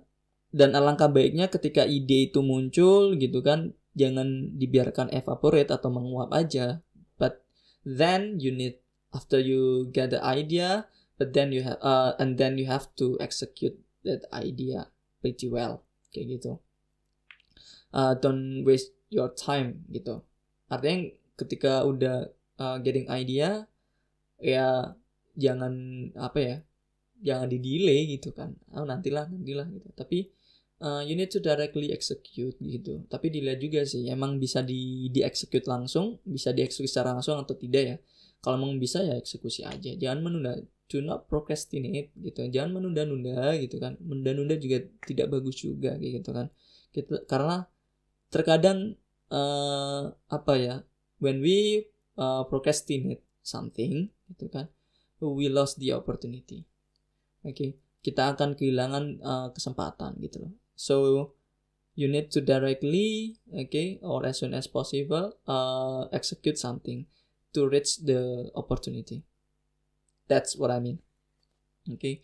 [0.50, 6.82] dan alangkah baiknya ketika ide itu muncul gitu kan jangan dibiarkan evaporate atau menguap aja
[7.22, 7.42] but
[7.86, 8.82] then you need
[9.14, 13.20] after you get the idea but then you have uh, and then you have to
[13.20, 13.76] execute
[14.08, 14.88] that idea
[15.20, 15.84] pretty well.
[16.16, 16.52] Kayak gitu.
[17.92, 20.24] Uh, don't waste your time gitu.
[20.72, 23.68] Artinya ketika udah uh, getting idea
[24.40, 24.96] ya
[25.36, 25.74] jangan
[26.16, 26.56] apa ya
[27.20, 28.56] jangan di delay gitu kan.
[28.72, 29.92] Oh nantilah nantilah gitu.
[29.92, 30.32] Tapi
[30.80, 33.04] uh, you need to directly execute gitu.
[33.12, 37.60] Tapi dilihat juga sih emang bisa di di execute langsung bisa dieksekusi secara langsung atau
[37.60, 37.98] tidak ya.
[38.40, 39.92] Kalau memang bisa ya eksekusi aja.
[40.00, 40.56] Jangan menunda
[40.90, 42.50] do not procrastinate gitu.
[42.50, 43.96] Jangan menunda-nunda gitu kan.
[44.02, 46.50] Menunda-nunda juga tidak bagus juga gitu kan.
[46.90, 47.70] Kita karena
[48.34, 48.98] terkadang
[49.30, 50.76] uh, apa ya
[51.22, 51.86] when we
[52.18, 54.70] uh, procrastinate something gitu kan
[55.22, 56.66] we lost the opportunity.
[57.46, 57.70] Oke okay?
[58.00, 60.54] kita akan kehilangan uh, kesempatan gitu loh.
[60.74, 60.96] So
[62.00, 67.06] you need to directly okay or as soon as possible uh, execute something
[67.52, 69.26] to reach the opportunity
[70.30, 71.02] That's what I mean.
[71.90, 71.98] Oke.
[71.98, 72.16] Okay.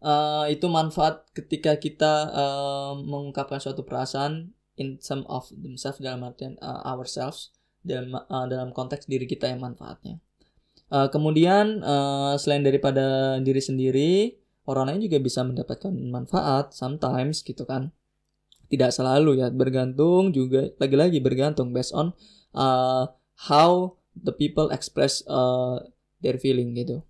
[0.00, 6.56] Uh, itu manfaat ketika kita uh, mengungkapkan suatu perasaan in some of themselves dalam artian
[6.64, 7.52] uh, ourselves
[7.84, 10.16] dalam uh, dalam konteks diri kita yang manfaatnya.
[10.88, 17.68] Uh, kemudian uh, selain daripada diri sendiri, orang lain juga bisa mendapatkan manfaat sometimes gitu
[17.68, 17.92] kan.
[18.72, 22.16] Tidak selalu ya, bergantung juga lagi-lagi bergantung based on
[22.56, 23.04] uh,
[23.50, 25.82] how the people express uh,
[26.24, 27.04] their feeling gitu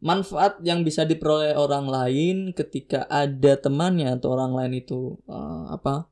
[0.00, 6.08] manfaat yang bisa diperoleh orang lain ketika ada temannya atau orang lain itu uh, apa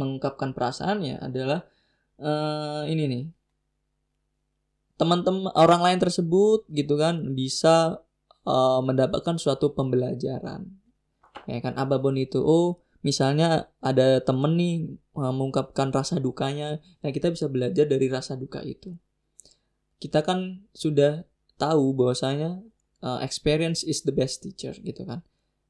[0.00, 1.68] mengungkapkan perasaannya adalah
[2.18, 3.24] uh, ini nih.
[4.94, 8.00] Teman-teman orang lain tersebut gitu kan bisa
[8.46, 10.70] uh, mendapatkan suatu pembelajaran.
[11.44, 12.40] Ya kan apa pun itu.
[12.40, 14.74] Oh misalnya ada temen nih
[15.12, 16.80] mengungkapkan rasa dukanya.
[17.04, 18.96] Nah kita bisa belajar dari rasa duka itu.
[20.00, 21.26] Kita kan sudah
[21.60, 22.64] tahu bahwasanya
[23.00, 25.24] uh, experience is the best teacher gitu kan.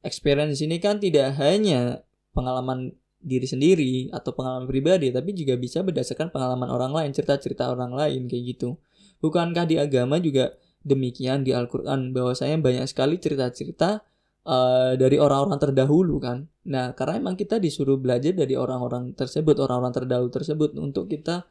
[0.05, 2.05] Experience ini kan tidak hanya
[2.37, 2.93] pengalaman
[3.25, 8.29] diri sendiri atau pengalaman pribadi tapi juga bisa berdasarkan pengalaman orang lain, cerita-cerita orang lain
[8.29, 8.77] kayak gitu.
[9.25, 10.53] Bukankah di agama juga
[10.85, 14.05] demikian di Al-Qur'an bahwasanya banyak sekali cerita-cerita
[14.45, 16.45] uh, dari orang-orang terdahulu kan.
[16.69, 21.49] Nah, karena emang kita disuruh belajar dari orang-orang tersebut, orang-orang terdahulu tersebut untuk kita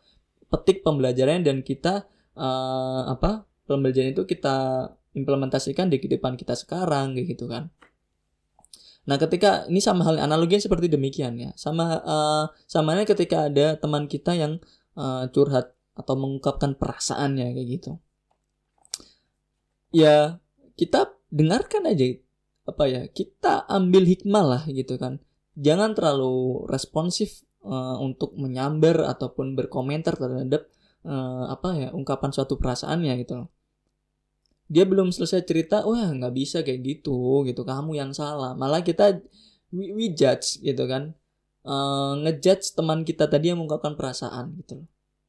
[0.53, 2.05] petik pembelajaran dan kita
[2.37, 3.49] uh, apa?
[3.65, 7.69] Pembelajaran itu kita implementasikan di kehidupan kita sekarang gitu kan.
[9.03, 11.51] Nah, ketika ini sama hal analoginya seperti demikian ya.
[11.59, 14.63] Sama uh, samanya ketika ada teman kita yang
[14.95, 17.91] uh, curhat atau mengungkapkan perasaannya kayak gitu.
[19.93, 20.41] Ya,
[20.79, 22.17] kita dengarkan aja
[22.63, 25.19] apa ya, kita ambil hikmah lah gitu kan.
[25.59, 30.65] Jangan terlalu responsif uh, untuk menyambar ataupun berkomentar terhadap
[31.05, 33.53] uh, apa ya, ungkapan suatu perasaannya gitu loh
[34.73, 37.61] dia belum selesai cerita wah nggak bisa kayak gitu gitu.
[37.61, 38.57] Kamu yang salah.
[38.57, 39.21] Malah kita
[39.69, 41.13] we, we judge gitu kan.
[41.63, 44.83] Uh, ngejudge teman kita tadi yang mengungkapkan perasaan gitu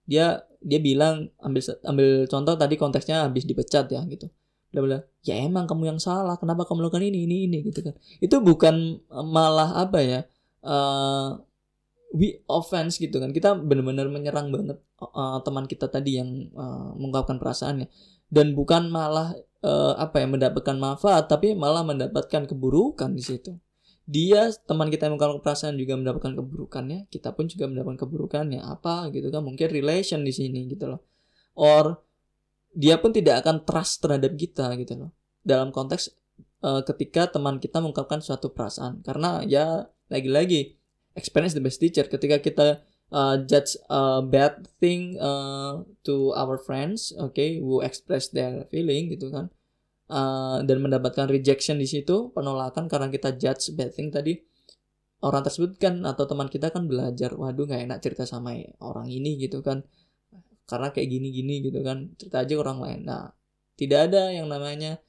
[0.04, 4.28] dia dia bilang ambil ambil contoh tadi konteksnya habis dipecat ya gitu.
[4.72, 7.94] Dia bilang ya emang kamu yang salah kenapa kamu melakukan ini ini ini gitu kan.
[8.20, 10.20] Itu bukan malah apa ya
[10.64, 11.40] uh,
[12.12, 13.32] we offense gitu kan.
[13.32, 17.88] Kita benar-benar menyerang banget uh, teman kita tadi yang uh, mengungkapkan perasaannya
[18.34, 23.54] dan bukan malah uh, apa ya mendapatkan manfaat tapi malah mendapatkan keburukan di situ.
[24.04, 28.60] Dia teman kita yang mengungkapkan perasaan juga mendapatkan keburukannya kita pun juga mendapatkan keburukannya.
[28.60, 31.00] Apa gitu kan mungkin relation di sini gitu loh.
[31.54, 32.02] Or
[32.74, 35.10] dia pun tidak akan trust terhadap kita gitu loh.
[35.40, 36.10] Dalam konteks
[36.66, 39.00] uh, ketika teman kita mengungkapkan suatu perasaan.
[39.06, 40.76] Karena ya lagi-lagi
[41.16, 42.04] experience the best teacher.
[42.04, 48.66] Ketika kita uh, judge a bad thing uh, to our friends okay who express their
[48.68, 49.54] feeling gitu kan.
[50.04, 54.42] Uh, dan mendapatkan rejection di situ penolakan karena kita judge bad thing tadi.
[55.24, 59.40] Orang tersebut kan atau teman kita kan belajar waduh nggak enak cerita sama orang ini
[59.40, 59.86] gitu kan.
[60.68, 62.12] Karena kayak gini-gini gitu kan.
[62.20, 63.00] Cerita aja orang lain.
[63.08, 63.32] Nah
[63.80, 65.00] tidak ada yang namanya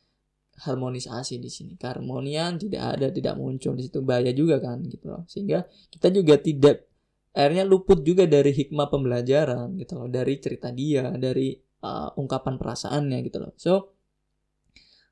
[0.63, 1.75] harmonisasi di sini.
[1.75, 3.99] Keharmonian tidak ada tidak muncul di situ.
[3.99, 5.27] Bahaya juga kan gitu loh.
[5.27, 6.94] Sehingga kita juga tidak
[7.35, 11.51] akhirnya luput juga dari hikmah pembelajaran gitu loh dari cerita dia dari
[11.83, 13.51] uh, ungkapan perasaannya gitu loh.
[13.59, 13.73] So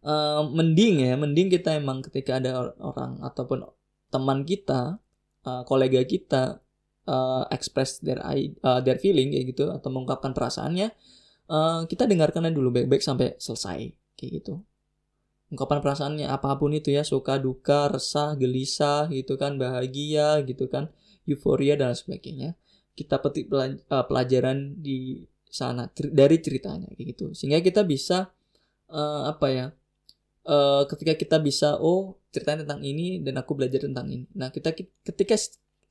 [0.07, 3.67] uh, mending ya mending kita emang ketika ada orang ataupun
[4.07, 5.03] teman kita
[5.43, 6.63] uh, kolega kita
[7.11, 10.95] uh, express their uh, their feeling kayak gitu atau mengungkapkan perasaannya
[11.51, 14.63] uh, kita dengarkan dulu baik-baik sampai selesai kayak gitu.
[15.51, 20.89] Ungkapan perasaannya apa pun itu ya suka duka resah gelisah gitu kan bahagia gitu kan
[21.27, 22.55] euforia dan sebagainya
[22.93, 23.49] kita petik
[23.89, 27.33] pelajaran di sana dari ceritanya gitu.
[27.33, 28.29] Sehingga kita bisa
[28.89, 29.65] uh, apa ya
[30.49, 34.25] uh, ketika kita bisa oh ceritanya tentang ini dan aku belajar tentang ini.
[34.37, 35.37] Nah kita ketika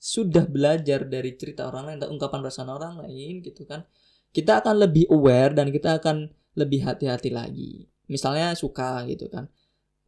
[0.02, 3.86] sudah belajar dari cerita orang lain dan ungkapan perasaan orang lain gitu kan
[4.34, 6.26] kita akan lebih aware dan kita akan
[6.58, 7.86] lebih hati-hati lagi.
[8.10, 9.46] Misalnya suka gitu kan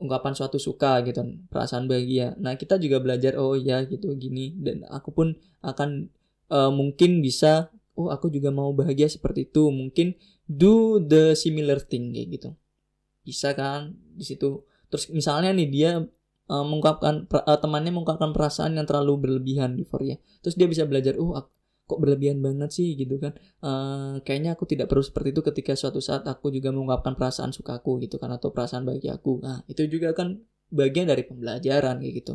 [0.05, 2.37] ungkapan suatu suka gitu perasaan bahagia.
[2.37, 4.53] Nah kita juga belajar oh ya gitu gini.
[4.61, 5.33] Dan aku pun
[5.65, 6.13] akan
[6.53, 9.73] uh, mungkin bisa oh aku juga mau bahagia seperti itu.
[9.73, 10.13] Mungkin
[10.45, 12.51] do the similar thing kayak gitu.
[13.25, 14.69] Bisa kan di situ.
[14.93, 20.21] Terus misalnya nih dia uh, mengungkapkan uh, temannya mengungkapkan perasaan yang terlalu berlebihan di euforia.
[20.45, 21.49] Terus dia bisa belajar oh aku,
[21.95, 23.39] kok berlebihan banget sih gitu kan.
[23.63, 28.03] Uh, kayaknya aku tidak perlu seperti itu ketika suatu saat aku juga mengungkapkan perasaan sukaku
[28.03, 29.39] gitu kan atau perasaan bagi aku.
[29.47, 30.43] Nah itu juga kan
[30.75, 32.35] bagian dari pembelajaran kayak gitu.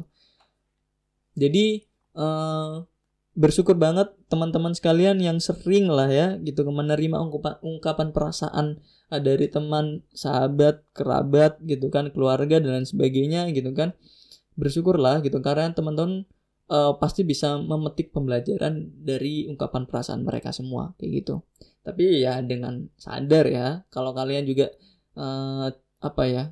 [1.35, 1.83] Jadi
[2.15, 2.87] uh,
[3.35, 10.05] bersyukur banget teman-teman sekalian yang sering lah ya gitu menerima ungkapan, ungkapan perasaan dari teman,
[10.13, 13.97] sahabat, kerabat gitu kan, keluarga dan lain sebagainya gitu kan.
[14.53, 15.41] Bersyukurlah gitu.
[15.41, 16.29] Karena teman-teman
[16.69, 21.35] uh, pasti bisa memetik pembelajaran dari ungkapan perasaan mereka semua kayak gitu.
[21.83, 24.69] Tapi ya dengan sadar ya kalau kalian juga
[25.17, 26.43] uh, apa ya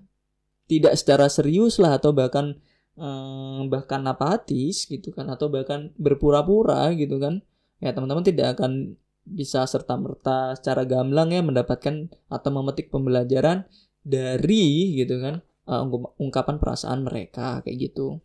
[0.68, 2.60] tidak secara serius lah atau bahkan
[3.00, 7.40] um, bahkan apatis gitu kan atau bahkan berpura-pura gitu kan
[7.80, 13.68] ya teman-teman tidak akan bisa serta-merta secara gamblang ya mendapatkan atau memetik pembelajaran
[14.02, 15.84] dari gitu kan uh,
[16.18, 18.24] ungkapan perasaan mereka kayak gitu.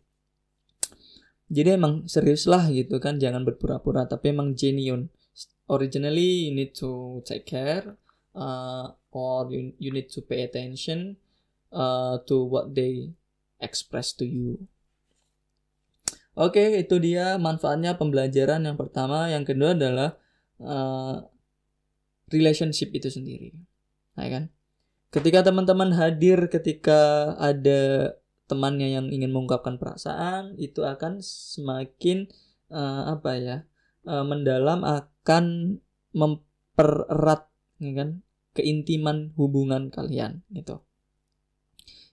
[1.53, 5.13] Jadi emang serius lah gitu kan jangan berpura-pura tapi emang genuine.
[5.69, 7.93] Originally you need to take care
[8.33, 11.21] uh, or you, you need to pay attention
[11.69, 13.13] uh, to what they
[13.61, 14.65] express to you.
[16.33, 19.29] Oke, okay, itu dia manfaatnya pembelajaran yang pertama.
[19.29, 20.17] Yang kedua adalah
[20.57, 21.21] uh,
[22.33, 23.53] relationship itu sendiri,
[24.17, 24.49] ya kan?
[25.13, 28.17] Ketika teman-teman hadir, ketika ada
[28.53, 32.29] temannya yang ingin mengungkapkan perasaan, itu akan semakin
[32.69, 33.57] uh, apa ya,
[34.05, 35.77] uh, mendalam akan
[36.13, 37.49] mempererat,
[37.81, 38.09] ya kan,
[38.53, 40.85] keintiman hubungan kalian, gitu.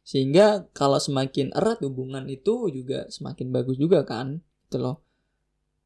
[0.01, 4.97] Sehingga kalau semakin erat hubungan itu juga semakin bagus juga kan, gitu loh.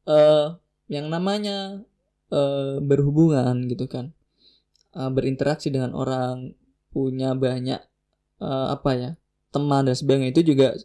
[0.07, 0.55] Uh,
[0.85, 1.81] yang namanya
[2.29, 4.13] uh, berhubungan gitu kan
[4.93, 6.53] uh, berinteraksi dengan orang
[6.93, 7.81] punya banyak
[8.39, 9.11] uh, apa ya
[9.55, 10.75] teman dan sebagainya itu juga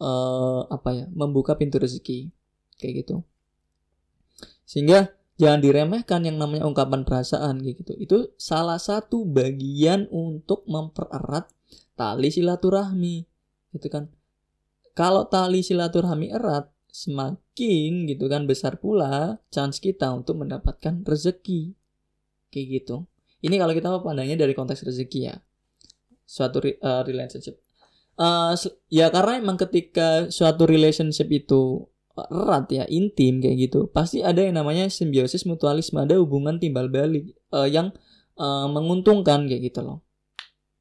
[0.00, 2.32] uh, apa ya membuka pintu rezeki
[2.80, 3.20] kayak gitu.
[4.64, 7.92] Sehingga jangan diremehkan yang namanya ungkapan perasaan gitu.
[7.96, 11.52] Itu salah satu bagian untuk mempererat
[11.96, 13.24] tali silaturahmi
[13.76, 14.08] gitu kan.
[14.96, 21.76] Kalau tali silaturahmi erat semakin gitu kan besar pula chance kita untuk mendapatkan rezeki
[22.48, 23.04] kayak gitu.
[23.44, 25.36] Ini kalau kita pandangnya dari konteks rezeki ya.
[26.26, 27.65] Suatu uh, relationship
[28.20, 28.52] uh,
[28.92, 31.86] ya karena emang ketika suatu relationship itu
[32.16, 37.36] erat ya intim kayak gitu pasti ada yang namanya simbiosis mutualisme ada hubungan timbal balik
[37.52, 37.92] uh, yang
[38.40, 40.00] uh, menguntungkan kayak gitu loh.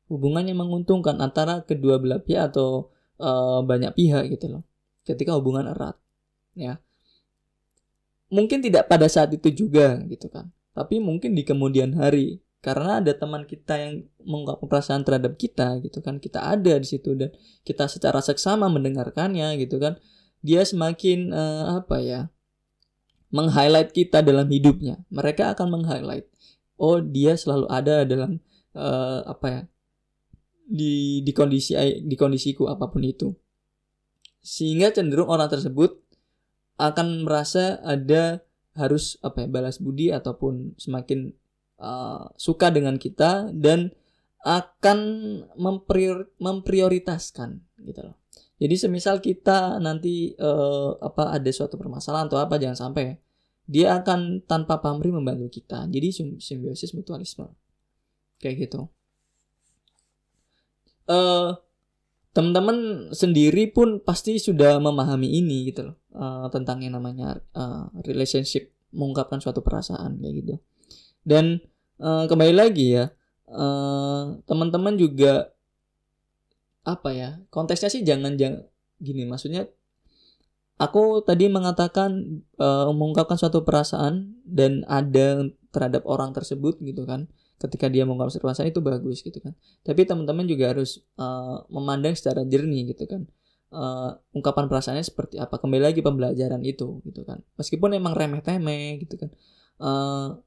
[0.06, 4.64] Hubungan yang menguntungkan antara kedua belah pihak atau uh, banyak pihak gitu loh
[5.04, 6.00] ketika hubungan erat
[6.56, 6.80] ya.
[8.32, 13.14] Mungkin tidak pada saat itu juga gitu kan tapi mungkin di kemudian hari karena ada
[13.14, 17.30] teman kita yang mengungkapkan perasaan terhadap kita gitu kan kita ada di situ dan
[17.62, 20.02] kita secara seksama mendengarkannya gitu kan
[20.42, 22.22] dia semakin uh, apa ya
[23.36, 25.04] meng-highlight kita dalam hidupnya.
[25.12, 26.32] Mereka akan meng-highlight
[26.76, 28.44] oh dia selalu ada dalam
[28.76, 29.62] uh, apa ya
[30.66, 31.72] di di kondisi
[32.04, 33.36] di kondisiku apa pun itu.
[34.46, 36.00] Sehingga cenderung orang tersebut
[36.78, 38.44] akan merasa ada
[38.76, 41.32] harus apa ya balas budi ataupun semakin
[41.80, 43.92] uh, suka dengan kita dan
[44.46, 45.00] akan
[45.58, 48.16] memprior, memprioritaskan gitu loh.
[48.56, 53.20] Jadi semisal kita nanti uh, apa ada suatu permasalahan atau apa jangan sampai
[53.66, 55.90] dia akan tanpa pamrih membantu kita.
[55.90, 57.50] Jadi simbiosis mutualisme.
[58.38, 58.88] Kayak gitu.
[61.10, 61.58] Uh,
[62.36, 68.76] teman-teman sendiri pun pasti sudah memahami ini gitu loh uh, tentang yang namanya uh, relationship
[68.92, 70.56] mengungkapkan suatu perasaan kayak gitu
[71.26, 71.60] dan
[72.00, 73.12] uh, kembali lagi ya
[73.50, 75.52] uh, teman-teman juga
[76.86, 78.70] apa ya konteksnya sih jangan jangan
[79.02, 79.66] gini maksudnya
[80.78, 87.88] aku tadi mengatakan uh, mengungkapkan suatu perasaan dan ada terhadap orang tersebut gitu kan ketika
[87.88, 89.56] dia mengungkapkan perasaan itu bagus gitu kan.
[89.88, 93.24] Tapi teman-teman juga harus uh, memandang secara jernih gitu kan
[93.72, 95.56] uh, ungkapan perasaannya seperti apa.
[95.56, 97.40] Kembali lagi pembelajaran itu gitu kan.
[97.56, 99.32] Meskipun emang remeh temeh gitu kan
[99.80, 100.40] uh,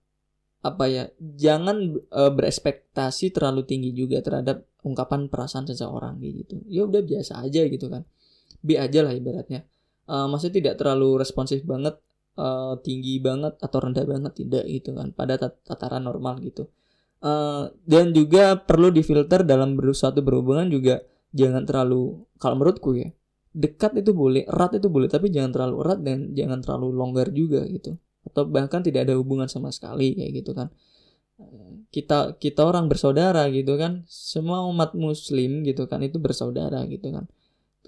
[0.59, 1.05] apa ya
[1.39, 6.59] jangan uh, berespektasi terlalu tinggi juga terhadap ungkapan perasaan seseorang gitu.
[6.67, 8.03] Ya udah biasa aja gitu kan.
[8.63, 9.67] Bi aja lah ibaratnya.
[10.09, 12.01] Uh, maksudnya tidak terlalu responsif banget
[12.41, 15.15] uh, tinggi banget atau rendah banget tidak gitu kan.
[15.15, 16.67] Pada tataran normal gitu.
[17.19, 21.03] Uh, dan juga perlu difilter dalam suatu berhubungan juga
[21.35, 23.11] jangan terlalu kalau menurutku ya
[23.53, 27.67] dekat itu boleh erat itu boleh tapi jangan terlalu erat dan jangan terlalu longgar juga
[27.67, 30.69] gitu atau bahkan tidak ada hubungan sama sekali kayak gitu kan.
[31.95, 34.03] Kita kita orang bersaudara gitu kan.
[34.11, 37.31] Semua umat muslim gitu kan itu bersaudara gitu kan.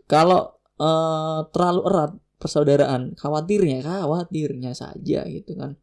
[0.06, 5.76] Kalau uh, terlalu erat persaudaraan khawatirnya khawatirnya saja gitu kan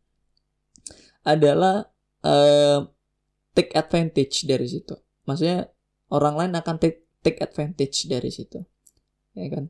[1.22, 1.86] adalah
[2.26, 2.82] uh,
[3.54, 4.98] take advantage dari situ.
[5.30, 5.70] Maksudnya
[6.10, 8.64] orang lain akan take take advantage dari situ.
[9.38, 9.70] Ya kan?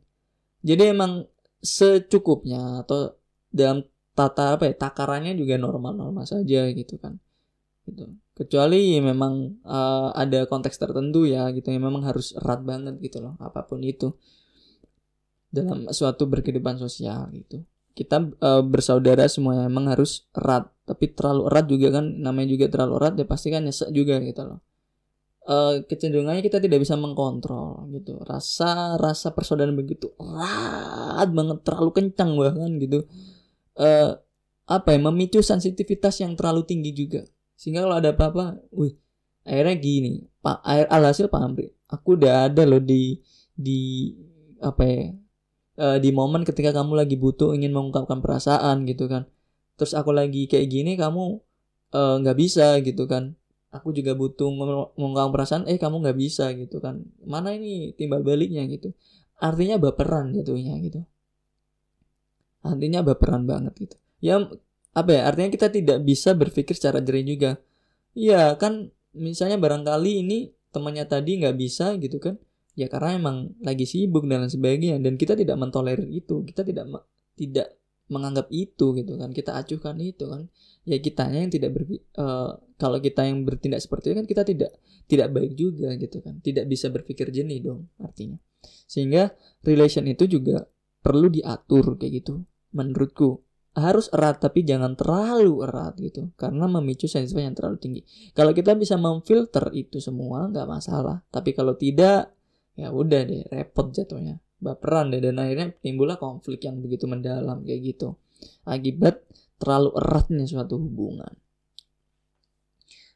[0.63, 1.25] Jadi emang
[1.59, 3.17] secukupnya atau
[3.49, 3.84] dalam
[4.18, 7.22] tata apa ya takarannya juga normal-normal saja gitu kan.
[7.86, 8.09] Gitu.
[8.34, 13.38] Kecuali memang uh, ada konteks tertentu ya gitu yang memang harus erat banget gitu loh
[13.38, 14.18] apa pun itu.
[15.53, 17.61] Dalam suatu berkehidupan sosial gitu.
[17.93, 20.68] Kita uh, bersaudara semuanya memang harus erat.
[20.89, 24.41] Tapi terlalu erat juga kan namanya juga terlalu erat ya pasti kan nyesek juga gitu
[24.41, 24.59] loh.
[25.47, 28.20] Uh, kecenderungannya kita tidak bisa mengkontrol gitu.
[28.22, 33.07] Rasa rasa persaudaraan begitu erat banget terlalu kencang bahkan gitu
[33.78, 34.17] uh,
[34.67, 37.21] apa ya memicu sensitivitas yang terlalu tinggi juga.
[37.57, 38.97] Sehingga kalau ada apa-apa, wih
[39.47, 40.13] akhirnya gini
[40.43, 43.15] pak air alhasil Pak Amri aku udah ada loh di
[43.55, 44.11] di
[44.59, 45.15] apa ya
[45.80, 49.25] uh, di momen ketika kamu lagi butuh ingin mengungkapkan perasaan gitu kan.
[49.78, 51.38] Terus aku lagi kayak gini kamu
[51.93, 53.38] eh, nggak uh, bisa gitu kan.
[53.69, 54.49] Aku juga butuh
[54.97, 57.05] mengungkapkan perasaan eh kamu nggak bisa gitu kan.
[57.21, 58.97] Mana ini timbal baliknya gitu.
[59.38, 61.05] Artinya baperan jatuhnya gitu
[62.68, 63.95] artinya baperan banget gitu.
[64.20, 64.43] Ya
[64.97, 67.51] apa ya artinya kita tidak bisa berpikir secara jernih juga.
[68.18, 70.39] Ya kan misalnya barangkali ini
[70.74, 72.36] temannya tadi nggak bisa gitu kan.
[72.78, 76.86] Ya karena emang lagi sibuk dan lain sebagainya dan kita tidak mentolerir itu kita tidak
[77.38, 77.78] tidak
[78.09, 79.30] menganggap itu gitu kan.
[79.34, 80.49] Kita acuhkan itu kan.
[80.88, 81.84] Ya kitanya yang tidak ber
[82.18, 84.72] uh, kalau kita yang bertindak seperti itu kan kita tidak
[85.05, 86.41] tidak baik juga gitu kan.
[86.41, 88.41] Tidak bisa berpikir jernih dong artinya.
[88.89, 89.30] Sehingga
[89.61, 90.65] relation itu juga
[91.05, 92.41] perlu diatur kayak gitu
[92.76, 93.43] menurutku
[93.78, 98.01] harus erat tapi jangan terlalu erat gitu karena memicu sensitivitas yang terlalu tinggi.
[98.34, 102.34] Kalau kita bisa memfilter itu semua nggak masalah, tapi kalau tidak
[102.74, 107.93] ya udah deh repot jatuhnya baperan deh dan akhirnya timbullah konflik yang begitu mendalam kayak
[107.93, 108.18] gitu
[108.65, 109.22] akibat
[109.57, 111.34] terlalu eratnya suatu hubungan.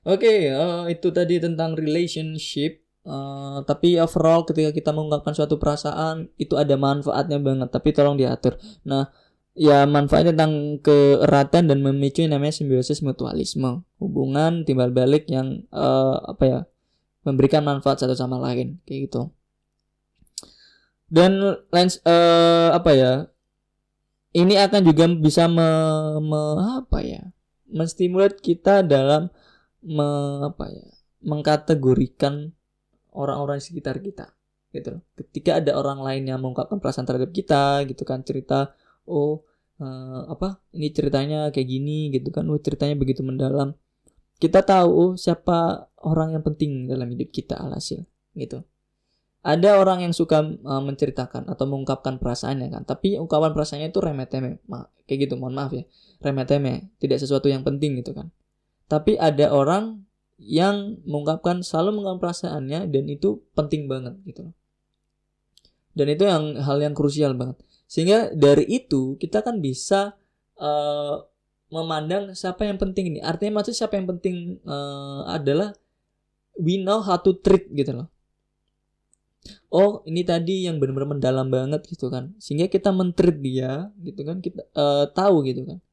[0.01, 2.81] Oke, okay, uh, eh, itu tadi tentang relationship.
[3.01, 8.57] Uh, tapi overall ketika kita mengungkapkan suatu perasaan itu ada manfaatnya banget, tapi tolong diatur.
[8.85, 9.13] Nah,
[9.51, 16.17] ya manfaatnya tentang keeratan dan memicu yang namanya simbiosis mutualisme hubungan timbal balik yang uh,
[16.31, 16.59] apa ya
[17.27, 19.31] memberikan manfaat satu sama lain kayak gitu
[21.11, 23.11] dan lens uh, apa ya
[24.31, 25.67] ini akan juga bisa me,
[26.23, 26.41] me
[26.79, 27.35] apa ya
[27.67, 29.27] menstimulat kita dalam
[29.83, 30.07] me,
[30.47, 30.87] apa ya
[31.19, 32.55] mengkategorikan
[33.11, 34.31] orang-orang di sekitar kita
[34.71, 35.03] gitu.
[35.19, 38.71] Ketika ada orang lain yang mengungkapkan perasaan terhadap kita gitu kan cerita
[39.11, 39.43] oh
[39.83, 43.75] uh, apa ini ceritanya kayak gini gitu kan oh ceritanya begitu mendalam.
[44.41, 48.63] Kita tahu oh, siapa orang yang penting dalam hidup kita alhasil gitu.
[49.43, 54.25] Ada orang yang suka uh, menceritakan atau mengungkapkan perasaannya kan tapi ungkapan perasaannya itu remeh
[54.31, 54.57] temeh
[55.05, 55.83] kayak gitu mohon maaf ya.
[56.23, 58.31] Remeh temeh tidak sesuatu yang penting gitu kan.
[58.87, 60.07] Tapi ada orang
[60.41, 64.49] yang mengungkapkan selalu mengungkapkan perasaannya dan itu penting banget gitu
[65.93, 67.59] dan itu yang hal yang krusial banget
[67.91, 70.15] sehingga dari itu kita kan bisa
[70.55, 71.27] uh,
[71.67, 73.19] memandang siapa yang penting ini.
[73.19, 75.75] Artinya maksud siapa yang penting uh, adalah
[76.55, 78.07] we know how to treat gitu loh.
[79.67, 82.31] Oh ini tadi yang benar-benar mendalam banget gitu kan.
[82.39, 85.83] Sehingga kita mentreat dia gitu kan kita uh, tahu gitu kan.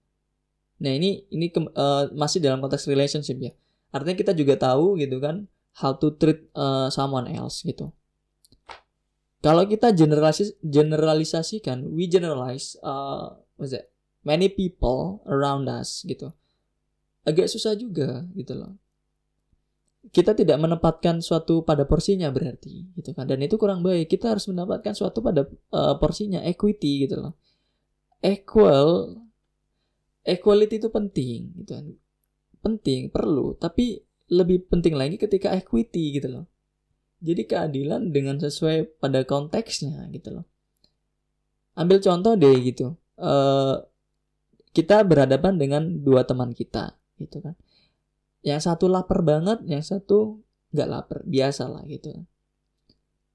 [0.79, 3.51] Nah ini ini ke, uh, masih dalam konteks relationship ya.
[3.91, 5.51] Artinya kita juga tahu gitu kan
[5.83, 7.91] how to treat uh, someone else gitu
[9.39, 13.75] kalau kita generalis generalisasikan we generalize uh, what's
[14.27, 16.35] many people around us gitu.
[17.23, 18.75] Agak susah juga gitu loh.
[20.09, 23.29] Kita tidak menempatkan suatu pada porsinya berarti gitu kan.
[23.29, 24.09] Dan itu kurang baik.
[24.09, 27.37] Kita harus mendapatkan suatu pada uh, porsinya equity gitu loh.
[28.19, 29.23] Equal
[30.27, 31.87] equality itu penting gitu kan.
[32.59, 36.45] Penting perlu tapi lebih penting lagi ketika equity gitu loh
[37.19, 40.47] jadi keadilan dengan sesuai pada konteksnya gitu loh.
[41.75, 42.95] Ambil contoh deh gitu.
[43.19, 43.83] Uh,
[44.75, 47.55] kita berhadapan dengan dua teman kita gitu kan.
[48.47, 52.15] Yang satu lapar banget yang satu nggak lapar biasa lah gitu.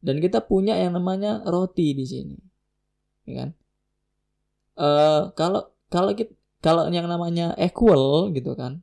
[0.03, 2.37] Dan kita punya yang namanya roti di sini
[3.23, 3.49] ya kan?
[4.73, 8.79] Uh, kalau kalau kita kalau yang namanya equal gitu kan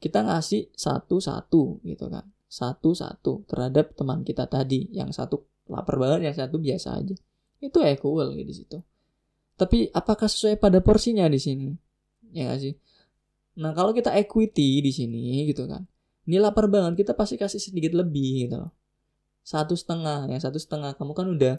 [0.00, 4.90] kita ngasih satu satu gitu kan satu satu terhadap teman kita tadi.
[4.90, 7.14] Yang satu lapar banget yang satu biasa aja.
[7.62, 8.78] Itu equal gitu di situ.
[9.54, 11.70] Tapi apakah sesuai pada porsinya di sini?
[12.34, 12.74] Ya gak sih?
[13.62, 15.84] Nah kalau kita equity di sini gitu kan,
[16.26, 18.72] ini lapar banget kita pasti kasih sedikit lebih gitu loh.
[19.44, 20.96] Satu setengah, ya satu setengah.
[20.96, 21.54] Kamu kan udah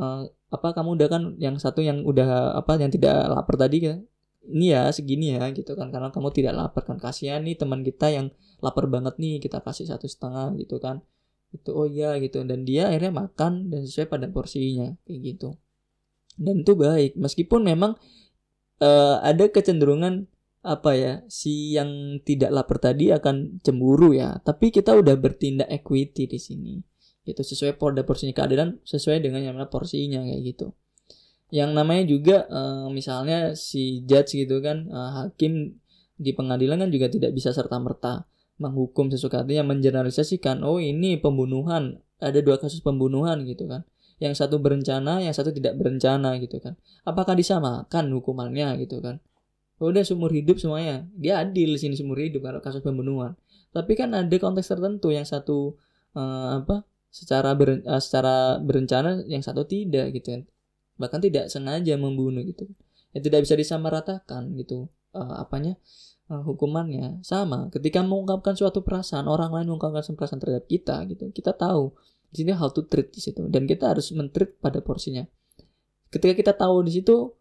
[0.00, 0.22] uh,
[0.52, 3.98] apa kamu udah kan yang satu yang udah apa yang tidak lapar tadi kan
[4.48, 5.90] ini ya segini ya gitu kan.
[5.90, 6.98] Karena kamu tidak lapar kan.
[6.98, 8.30] Kasihan nih teman kita yang
[8.62, 11.02] lapar banget nih kita kasih satu setengah gitu kan.
[11.50, 12.42] Itu oh iya gitu.
[12.46, 15.48] Dan dia akhirnya makan dan sesuai pada porsinya kayak gitu.
[16.38, 17.18] Dan itu baik.
[17.18, 17.98] Meskipun memang
[18.82, 20.28] uh, ada kecenderungan
[20.66, 24.38] apa ya si yang tidak lapar tadi akan cemburu ya.
[24.40, 26.74] Tapi kita udah bertindak equity di sini.
[27.26, 30.70] Itu sesuai pada porsinya keadilan sesuai dengan yang namanya porsinya kayak gitu
[31.54, 35.78] yang namanya juga uh, misalnya si judge gitu kan uh, hakim
[36.18, 38.26] di pengadilan kan juga tidak bisa serta merta
[38.58, 39.46] menghukum sesuatu.
[39.46, 43.86] Yang mengeneralisasikan oh ini pembunuhan ada dua kasus pembunuhan gitu kan.
[44.16, 46.74] Yang satu berencana yang satu tidak berencana gitu kan.
[47.04, 49.20] Apakah disamakan hukumannya gitu kan?
[49.76, 51.04] Udah seumur hidup semuanya.
[51.14, 53.36] Dia adil sini seumur hidup kalau kasus pembunuhan.
[53.76, 55.76] Tapi kan ada konteks tertentu yang satu
[56.16, 60.42] uh, apa secara ber, uh, secara berencana yang satu tidak gitu kan
[60.96, 62.68] bahkan tidak sengaja membunuh gitu.
[63.16, 65.80] Ya tidak bisa disamaratakan gitu uh, apanya
[66.28, 67.20] uh, hukumannya.
[67.24, 71.32] Sama ketika mengungkapkan suatu perasaan orang lain mengungkapkan perasaan terhadap kita gitu.
[71.32, 71.92] Kita tahu
[72.32, 73.48] di sini how to treat di situ.
[73.48, 75.24] Dan kita harus mentreat pada porsinya.
[76.12, 77.32] Ketika kita tahu di situ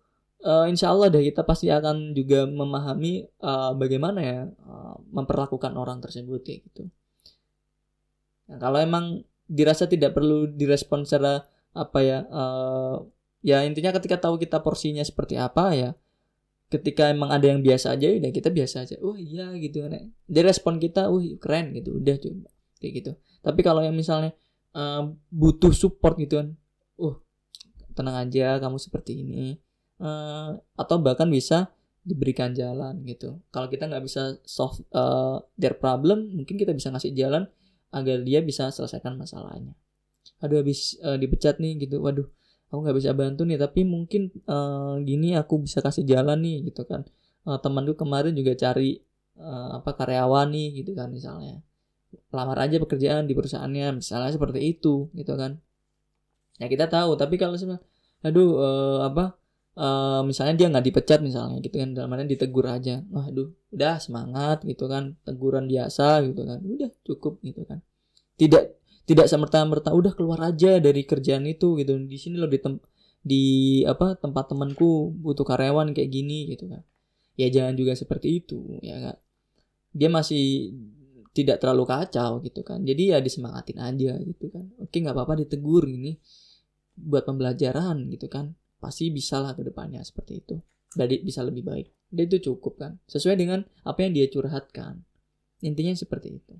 [0.46, 6.00] uh, insya Allah deh kita pasti akan juga memahami uh, bagaimana ya uh, memperlakukan orang
[6.00, 6.84] tersebut ya gitu.
[8.46, 11.46] Nah, kalau emang dirasa tidak perlu direspon secara
[11.76, 13.04] apa ya uh,
[13.46, 15.90] ya intinya ketika tahu kita porsinya seperti apa ya
[16.74, 20.42] ketika emang ada yang biasa aja udah kita biasa aja oh iya gitu kan dia
[20.42, 22.50] respon kita uh keren gitu udah coba
[22.82, 23.12] kayak gitu
[23.46, 24.34] tapi kalau yang misalnya
[24.74, 26.58] uh, butuh support gitu kan
[26.98, 27.16] uh
[27.94, 29.62] tenang aja kamu seperti ini
[30.02, 31.70] uh, atau bahkan bisa
[32.06, 33.42] diberikan jalan gitu.
[33.50, 37.50] Kalau kita nggak bisa solve uh, their problem, mungkin kita bisa ngasih jalan
[37.90, 39.74] agar dia bisa selesaikan masalahnya.
[40.46, 42.30] Aduh habis uh, dipecat nih gitu, waduh
[42.76, 46.84] aku nggak bisa bantu nih, tapi mungkin uh, gini aku bisa kasih jalan nih gitu
[46.84, 47.08] kan.
[47.48, 49.00] Uh, temanku kemarin juga cari
[49.40, 51.64] uh, apa karyawan nih gitu kan misalnya.
[52.36, 55.58] Lamar aja pekerjaan di perusahaannya, misalnya seperti itu gitu kan.
[56.60, 57.84] Ya kita tahu, tapi kalau sebenarnya
[58.26, 59.38] aduh uh, apa
[59.78, 64.66] uh, misalnya dia nggak dipecat misalnya gitu kan dalam ditegur aja wah aduh udah semangat
[64.66, 67.86] gitu kan teguran biasa gitu kan udah cukup gitu kan
[68.40, 71.94] tidak tidak semerta merta udah keluar aja dari kerjaan itu gitu.
[72.06, 72.82] Di sini lo ditem
[73.26, 76.82] di apa tempat temanku butuh karyawan kayak gini gitu kan.
[77.38, 79.18] Ya jangan juga seperti itu ya kan
[79.96, 80.76] dia masih
[81.32, 82.84] tidak terlalu kacau gitu kan.
[82.84, 84.68] Jadi ya disemangatin aja gitu kan.
[84.80, 86.20] Oke nggak apa-apa ditegur ini
[86.96, 88.56] buat pembelajaran gitu kan.
[88.80, 90.56] Pasti bisa lah ke depannya seperti itu.
[90.96, 91.88] Jadi bisa lebih baik.
[92.12, 92.92] Dan itu cukup kan.
[93.08, 95.04] Sesuai dengan apa yang dia curhatkan.
[95.64, 96.56] Intinya seperti itu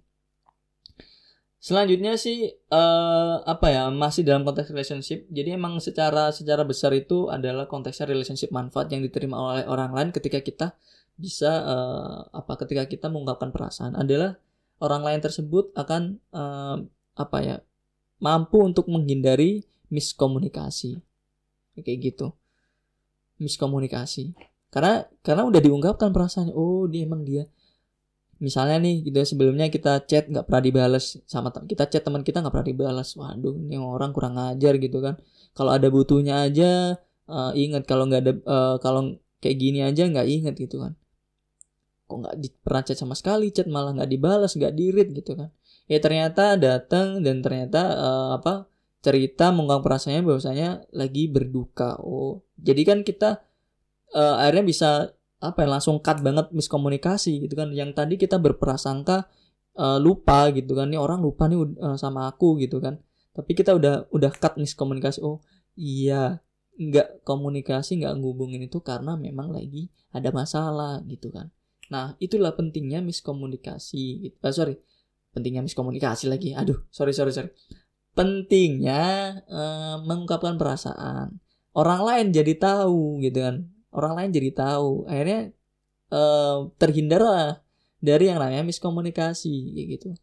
[1.66, 5.26] Selanjutnya sih uh, apa ya masih dalam konteks relationship.
[5.34, 10.10] Jadi emang secara secara besar itu adalah konteksnya relationship manfaat yang diterima oleh orang lain
[10.14, 10.78] ketika kita
[11.18, 14.38] bisa uh, apa ketika kita mengungkapkan perasaan adalah
[14.78, 16.86] orang lain tersebut akan uh,
[17.18, 17.58] apa ya
[18.22, 21.02] mampu untuk menghindari miskomunikasi.
[21.82, 22.38] Kayak gitu.
[23.42, 24.38] Miskomunikasi.
[24.70, 27.50] Karena karena udah diungkapkan perasaannya oh dia emang dia
[28.44, 32.44] misalnya nih gitu ya, sebelumnya kita chat nggak pernah dibalas sama kita chat teman kita
[32.44, 35.16] nggak pernah dibalas waduh ini orang kurang ajar gitu kan.
[35.56, 37.00] Kalau ada butuhnya aja
[37.32, 37.88] uh, ingat.
[37.88, 40.94] Kalau nggak ada uh, kalau kayak gini aja nggak inget gitu kan.
[42.06, 43.50] Kok nggak pernah chat sama sekali?
[43.56, 45.50] Chat malah nggak dibalas nggak dirit gitu kan.
[45.88, 48.68] Ya ternyata datang dan ternyata uh, apa
[49.06, 51.96] cerita mengungkap perasaannya bahwasanya lagi berduka.
[52.02, 53.46] Oh jadi kan kita
[54.18, 54.90] uh, akhirnya bisa
[55.54, 57.70] apa ya langsung cut banget miskomunikasi gitu kan.
[57.76, 59.30] Yang tadi kita berprasangka
[59.78, 60.90] uh, lupa gitu kan.
[60.90, 62.98] Ini orang lupa nih uh, sama aku gitu kan.
[63.36, 65.22] Tapi kita udah udah cut miskomunikasi.
[65.22, 65.44] Oh
[65.78, 66.42] iya.
[66.76, 71.54] Nggak komunikasi nggak ngubungin itu karena memang lagi ada masalah gitu kan.
[71.92, 74.82] Nah itulah pentingnya miskomunikasi uh, sorry.
[75.32, 76.58] Pentingnya miskomunikasi lagi.
[76.58, 77.54] Aduh sorry sorry sorry.
[78.16, 81.40] Pentingnya uh, mengungkapkan perasaan.
[81.76, 85.08] Orang lain jadi tahu gitu kan orang lain jadi tahu.
[85.08, 85.56] Akhirnya
[86.12, 87.64] uh, terhindarlah
[88.04, 90.14] dari yang namanya miskomunikasi gitu.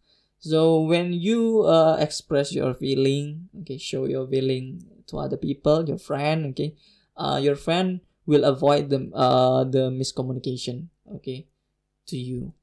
[0.42, 6.02] So when you uh, express your feeling okay show your feeling to other people your
[6.02, 6.74] friend okay
[7.14, 11.46] uh, your friend will avoid the uh, the miscommunication okay
[12.10, 12.54] to you.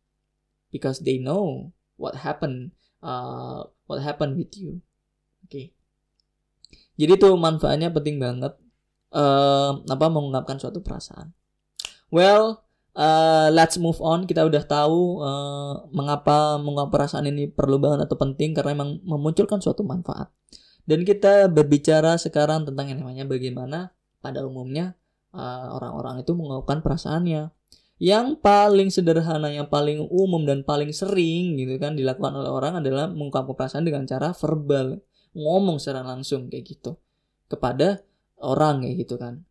[0.70, 4.84] Because they know what happened uh, what happened with you
[5.47, 5.74] okay.
[6.99, 8.60] Jadi tuh manfaatnya penting banget
[9.14, 11.34] uh, apa mengungkapkan suatu perasaan.
[12.10, 12.66] Well,
[12.97, 14.26] uh, let's move on.
[14.26, 19.62] Kita udah tahu uh, mengapa mengungkap perasaan ini perlu banget atau penting karena memang memunculkan
[19.62, 20.34] suatu manfaat.
[20.89, 23.93] Dan kita berbicara sekarang tentang yang namanya bagaimana
[24.26, 24.97] pada umumnya
[25.78, 27.53] orang-orang uh, itu mengungkapkan perasaannya.
[27.99, 33.12] Yang paling sederhana, yang paling umum dan paling sering gitu kan dilakukan oleh orang adalah
[33.12, 35.03] mengungkapkan perasaan dengan cara verbal,
[35.36, 36.95] ngomong secara langsung kayak gitu
[37.51, 38.01] kepada
[38.41, 39.43] orang kayak gitu kan.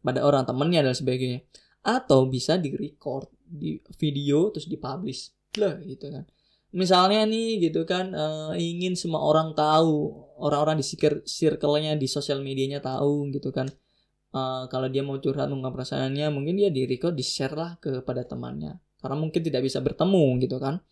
[0.00, 1.44] Pada orang temennya dan sebagainya.
[1.84, 5.32] Atau bisa di record di video terus dipublish.
[5.58, 6.24] Lah gitu kan.
[6.68, 10.86] Misalnya nih gitu kan uh, ingin semua orang tahu orang-orang di
[11.24, 13.68] circle-nya di sosial medianya tahu gitu kan.
[14.28, 18.28] Uh, kalau dia mau curhat mengungkap perasaannya mungkin dia di record di share lah kepada
[18.28, 18.76] temannya.
[19.00, 20.84] Karena mungkin tidak bisa bertemu gitu kan.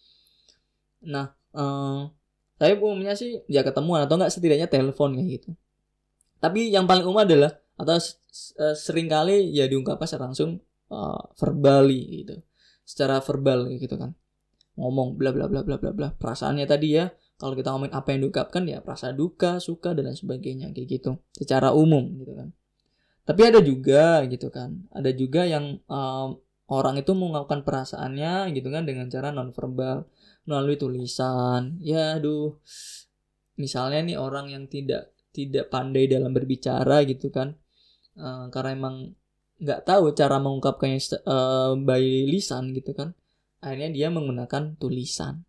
[1.04, 2.08] Nah uh,
[2.56, 5.50] tapi umumnya sih ya ketemuan atau enggak setidaknya telepon kayak gitu
[6.38, 12.24] tapi yang paling umum adalah atau uh, sering kali ya diungkapkan secara langsung uh, verbally
[12.24, 12.40] gitu.
[12.86, 14.16] Secara verbal gitu kan.
[14.76, 16.08] Ngomong bla bla bla bla bla bla.
[16.16, 20.16] Perasaannya tadi ya kalau kita ngomong apa yang diungkapkan ya perasaan duka suka dan lain
[20.16, 21.20] sebagainya kayak gitu.
[21.36, 22.48] Secara umum gitu kan.
[23.26, 24.86] Tapi ada juga gitu kan.
[24.94, 26.38] Ada juga yang um,
[26.70, 30.06] orang itu mengungkapkan perasaannya gitu kan dengan cara non verbal
[30.46, 31.76] melalui tulisan.
[31.82, 32.56] Ya aduh.
[33.56, 37.52] Misalnya nih orang yang tidak tidak pandai dalam berbicara gitu kan.
[38.16, 38.96] Uh, karena emang
[39.60, 43.12] nggak tahu cara mengungkapkannya uh, by lisan gitu kan.
[43.60, 45.44] Akhirnya dia menggunakan tulisan.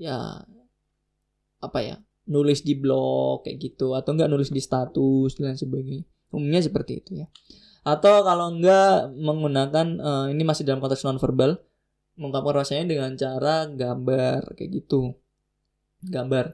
[0.00, 0.48] Ya
[1.60, 1.96] apa ya
[2.28, 6.08] nulis di blog kayak gitu atau enggak nulis di status dan sebagainya.
[6.32, 7.26] Umumnya seperti itu ya.
[7.84, 11.56] Atau kalau enggak menggunakan uh, ini masih dalam konteks non verbal
[12.18, 15.14] mengungkapkan rasanya dengan cara gambar kayak gitu.
[16.04, 16.52] Gambar.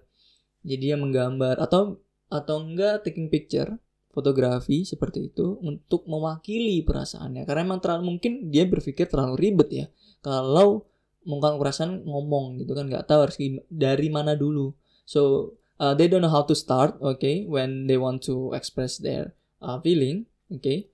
[0.65, 2.01] Jadi dia menggambar atau
[2.33, 3.77] atau enggak taking picture
[4.15, 7.43] fotografi seperti itu untuk mewakili perasaannya.
[7.43, 9.87] Karena emang terlalu mungkin dia berpikir terlalu ribet ya.
[10.23, 10.87] Kalau
[11.27, 14.71] mengungkapkan perasaan ngomong gitu kan nggak tahu harus dari mana dulu.
[15.03, 15.53] So
[15.83, 19.83] uh, they don't know how to start okay when they want to express their uh,
[19.83, 20.87] feeling okay.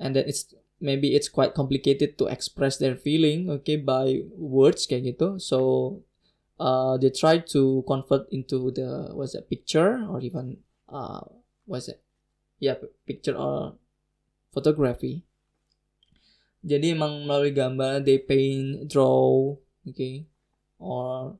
[0.00, 0.50] And then it's
[0.82, 5.38] maybe it's quite complicated to express their feeling okay by words kayak gitu.
[5.38, 5.58] So
[6.56, 10.58] uh, they try to convert into the what's that picture or even
[10.92, 11.24] uh,
[11.64, 12.04] what's it?
[12.60, 12.76] Ya, yeah,
[13.08, 13.80] picture or
[14.52, 15.24] photography.
[16.62, 19.50] Jadi emang melalui gambar, they paint, draw,
[19.82, 20.30] okay,
[20.78, 21.34] or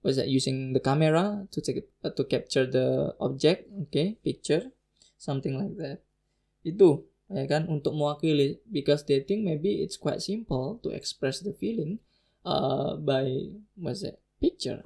[0.00, 4.72] was that using the camera to take uh, to capture the object, okay, picture,
[5.20, 6.00] something like that.
[6.64, 11.52] itu ya kan untuk mewakili because they think maybe it's quite simple to express the
[11.52, 12.00] feeling
[12.48, 13.28] uh, by
[13.76, 14.80] what's it picture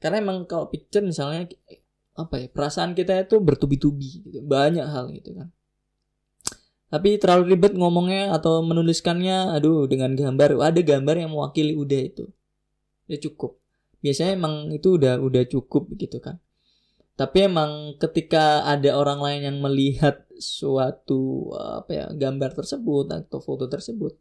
[0.00, 1.48] karena emang kalau picture misalnya
[2.18, 5.48] apa ya perasaan kita itu bertubi-tubi gitu banyak hal gitu kan.
[6.88, 12.24] Tapi terlalu ribet ngomongnya atau menuliskannya aduh dengan gambar ada gambar yang mewakili udah itu.
[13.06, 13.60] Ya cukup.
[14.02, 16.42] Biasanya emang itu udah udah cukup gitu kan.
[17.14, 23.66] Tapi emang ketika ada orang lain yang melihat suatu apa ya gambar tersebut atau foto
[23.66, 24.14] tersebut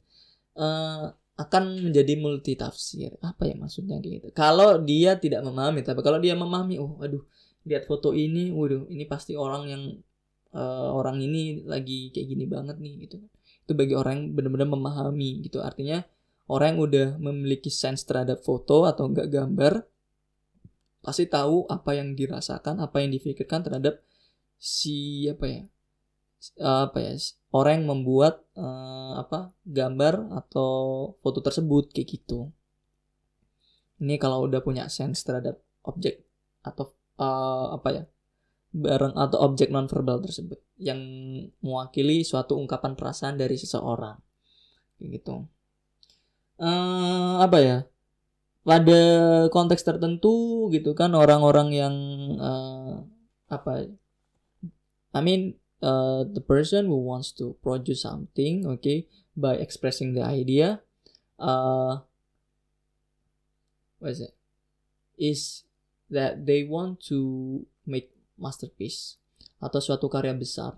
[0.57, 4.27] uh, akan menjadi multi tafsir apa ya maksudnya gitu?
[4.35, 7.23] Kalau dia tidak memahami tapi kalau dia memahami oh aduh
[7.67, 9.83] lihat foto ini waduh ini pasti orang yang
[10.55, 13.17] uh, orang ini lagi kayak gini banget nih gitu.
[13.67, 15.59] Itu bagi orang yang benar-benar memahami gitu.
[15.59, 16.01] Artinya
[16.47, 19.83] orang yang udah memiliki sense terhadap foto atau enggak gambar
[21.03, 24.03] pasti tahu apa yang dirasakan apa yang difikirkan terhadap
[24.59, 25.61] si apa ya
[26.59, 27.13] apa ya
[27.55, 30.71] orang yang membuat uh, apa gambar atau
[31.23, 32.51] foto tersebut kayak gitu.
[33.97, 36.21] Ini kalau udah punya sense terhadap objek
[36.61, 38.03] atau uh, apa ya
[38.77, 40.99] barang atau objek nonverbal tersebut yang
[41.65, 44.17] mewakili suatu ungkapan perasaan dari seseorang.
[45.01, 45.45] Gitu.
[46.57, 47.77] Uh, apa ya
[48.65, 49.01] pada
[49.53, 51.95] konteks tertentu gitu kan orang-orang yang
[52.41, 53.05] uh,
[53.47, 53.93] apa
[55.13, 55.55] I mean
[55.85, 59.05] uh, the person who wants to produce something okay
[59.37, 60.81] by expressing the idea
[61.37, 62.01] uh,
[63.99, 64.33] what is it?
[65.17, 65.66] Is
[66.11, 69.19] that they want to make masterpiece
[69.57, 70.77] atau suatu karya besar.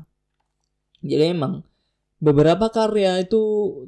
[1.04, 1.64] Jadi emang
[2.20, 3.42] beberapa karya itu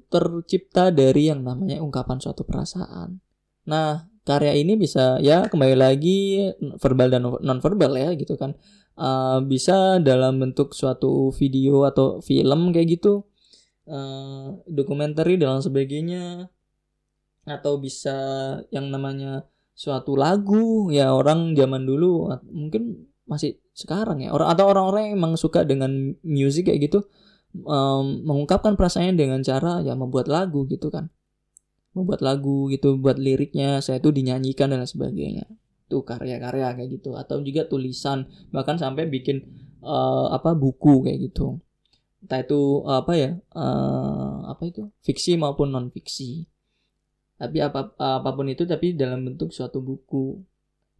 [0.08, 3.20] tercipta dari yang namanya ungkapan suatu perasaan.
[3.68, 8.56] Nah, karya ini bisa ya kembali lagi verbal dan non verbal ya gitu kan.
[8.96, 13.28] Uh, bisa dalam bentuk suatu video atau film kayak gitu.
[13.90, 16.48] Uh, dan sebagainya
[17.44, 18.14] atau bisa
[18.70, 24.36] yang namanya suatu lagu ya orang zaman dulu mungkin masih sekarang ya.
[24.36, 27.00] Orang atau orang-orang yang emang suka dengan musik kayak gitu
[27.64, 31.08] um, mengungkapkan perasaannya dengan cara ya membuat lagu gitu kan.
[31.96, 35.48] Membuat lagu gitu buat liriknya saya tuh dinyanyikan dan sebagainya.
[35.88, 37.16] Tuh karya-karya kayak gitu.
[37.16, 39.44] Atau juga tulisan bahkan sampai bikin
[39.84, 41.60] uh, apa buku kayak gitu.
[42.22, 44.92] Entah itu apa ya uh, apa itu?
[45.04, 46.46] Fiksi maupun non fiksi
[47.42, 50.38] tapi apa apa pun itu tapi dalam bentuk suatu buku.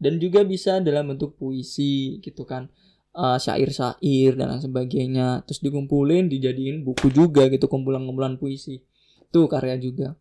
[0.02, 2.66] Dan juga bisa dalam bentuk puisi gitu kan.
[3.14, 5.46] Uh, syair-syair dan lain sebagainya.
[5.46, 7.70] Terus dikumpulin dijadiin buku juga gitu.
[7.70, 8.82] Kumpulan-kumpulan puisi.
[9.22, 10.18] Itu karya juga.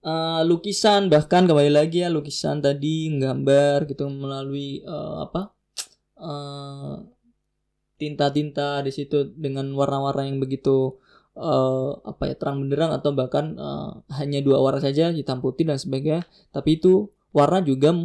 [0.00, 4.08] Uh, lukisan bahkan kembali lagi ya lukisan tadi gambar gitu.
[4.08, 5.52] Melalui uh, apa?
[8.00, 10.96] Tinta-tinta uh, di situ dengan warna-warna yang begitu
[11.40, 15.80] uh, apa ya terang benderang atau bahkan uh, hanya dua warna saja hitam putih dan
[15.80, 17.96] sebagainya tapi itu warna juga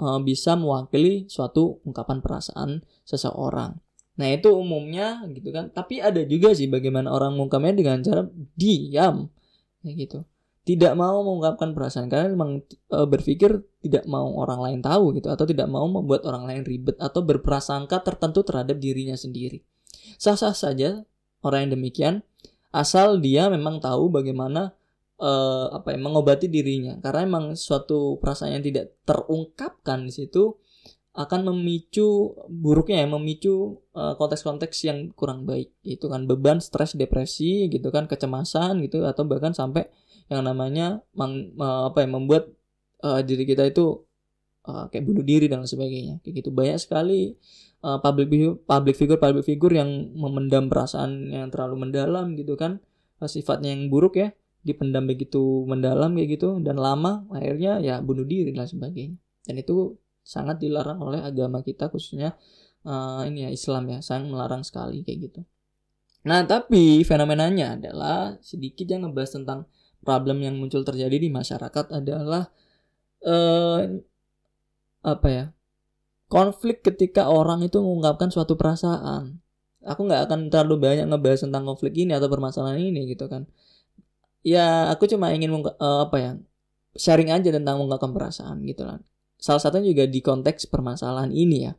[0.00, 3.78] uh, bisa mewakili suatu ungkapan perasaan seseorang.
[4.14, 5.70] Nah itu umumnya gitu kan.
[5.74, 8.22] Tapi ada juga sih bagaimana orang mengungkapnya dengan cara
[8.54, 9.26] diam,
[9.82, 10.22] ya gitu.
[10.64, 13.52] Tidak mau mengungkapkan perasaan karena memang e, berpikir
[13.84, 18.00] tidak mau orang lain tahu gitu atau tidak mau membuat orang lain ribet atau berprasangka
[18.00, 19.60] tertentu terhadap dirinya sendiri.
[20.16, 21.04] Sah-sah saja
[21.44, 22.14] orang yang demikian
[22.74, 24.74] asal dia memang tahu bagaimana
[25.22, 26.98] uh, apa ya mengobati dirinya.
[26.98, 30.58] Karena emang suatu perasaan yang tidak terungkapkan di situ
[31.14, 36.26] akan memicu buruknya ya memicu uh, konteks-konteks yang kurang baik itu kan.
[36.26, 39.86] Beban stres depresi gitu kan kecemasan gitu atau bahkan sampai
[40.26, 42.50] yang namanya mang, uh, apa ya membuat
[43.06, 44.02] uh, diri kita itu
[44.66, 46.18] uh, kayak bunuh diri dan sebagainya.
[46.26, 46.50] Kayak gitu.
[46.50, 47.38] Banyak sekali
[47.84, 52.80] uh, public figure public figure public figure yang memendam perasaan yang terlalu mendalam gitu kan.
[53.20, 54.32] Uh, sifatnya yang buruk ya
[54.64, 59.20] dipendam begitu mendalam kayak gitu dan lama akhirnya ya bunuh diri dan sebagainya.
[59.44, 62.32] Dan itu sangat dilarang oleh agama kita khususnya
[62.88, 65.40] uh, ini ya Islam ya sangat melarang sekali kayak gitu.
[66.24, 69.68] Nah tapi fenomenanya adalah sedikit yang ngebahas tentang
[70.00, 72.48] problem yang muncul terjadi di masyarakat adalah
[73.28, 73.80] uh,
[75.04, 75.44] apa ya
[76.28, 79.40] konflik ketika orang itu mengungkapkan suatu perasaan.
[79.84, 83.44] Aku nggak akan terlalu banyak ngebahas tentang konflik ini atau permasalahan ini gitu kan.
[84.44, 86.32] Ya aku cuma ingin uh, apa ya
[86.96, 89.00] sharing aja tentang mengungkapkan perasaan gitu lah.
[89.36, 91.72] Salah satunya juga di konteks permasalahan ini ya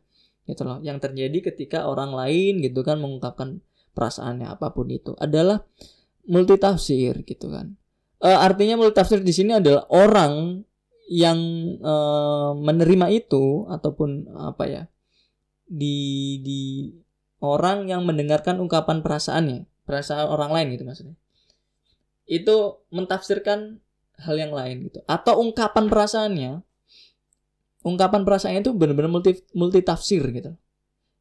[0.46, 0.78] gitu loh.
[0.82, 3.58] Yang terjadi ketika orang lain gitu kan mengungkapkan
[3.96, 5.66] perasaannya apa pun itu adalah
[6.30, 7.74] multitafsir gitu kan.
[8.22, 10.62] Uh, artinya multitafsir di sini adalah orang
[11.06, 11.38] yang
[11.86, 14.82] uh, menerima itu ataupun apa ya
[15.66, 16.62] di di
[17.42, 21.16] orang yang mendengarkan ungkapan perasaannya perasaan orang lain gitu maksudnya.
[22.26, 23.78] Itu mentafsirkan
[24.18, 24.98] hal yang lain gitu.
[25.06, 26.52] Atau ungkapan perasaannya
[27.86, 30.58] ungkapan perasaannya itu benar-benar multi multi tafsir gitu.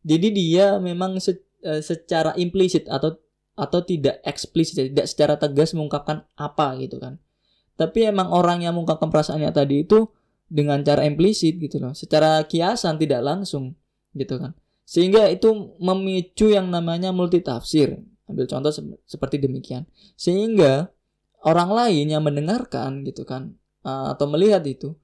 [0.05, 3.21] Jadi dia memang se, e, secara implisit atau
[3.55, 7.15] atau tidak eksplisit tidak secara tegas mengungkapkan apa gitu kan
[7.75, 10.07] tapi emang orang yang mengungkapkan perasaannya tadi itu
[10.47, 11.91] dengan cara implisit gitu loh.
[11.91, 13.75] Secara kiasan tidak langsung
[14.15, 14.55] gitu kan.
[14.87, 17.99] Sehingga itu memicu yang namanya multitafsir.
[18.25, 19.83] Ambil contoh se seperti demikian.
[20.15, 20.87] Sehingga
[21.43, 23.53] orang lain yang mendengarkan gitu kan
[23.83, 24.95] uh, atau melihat itu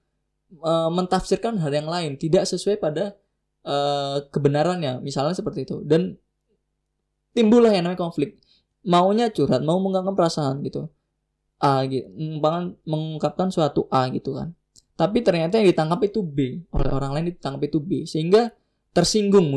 [0.63, 2.15] uh, mentafsirkan hal yang lain.
[2.15, 3.19] Tidak sesuai pada
[3.67, 5.03] uh, kebenarannya.
[5.03, 5.83] Misalnya seperti itu.
[5.83, 6.15] Dan
[7.35, 8.39] timbullah yang namanya konflik.
[8.87, 10.89] Maunya curhat mau mengungkapkan perasaan gitu
[11.61, 12.09] A gitu
[12.89, 14.57] mengungkapkan suatu A gitu kan.
[14.97, 17.91] Tapi ternyata yang ditangkap itu B oleh orang lain ditangkap itu B.
[18.09, 18.49] Sehingga
[18.97, 19.53] tersinggung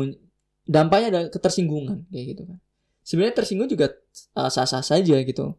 [0.65, 2.57] dampaknya ada ketersinggungan kayak gitu kan.
[3.05, 3.93] Sebenarnya tersinggung juga
[4.37, 5.57] uh, sah-sah saja gitu.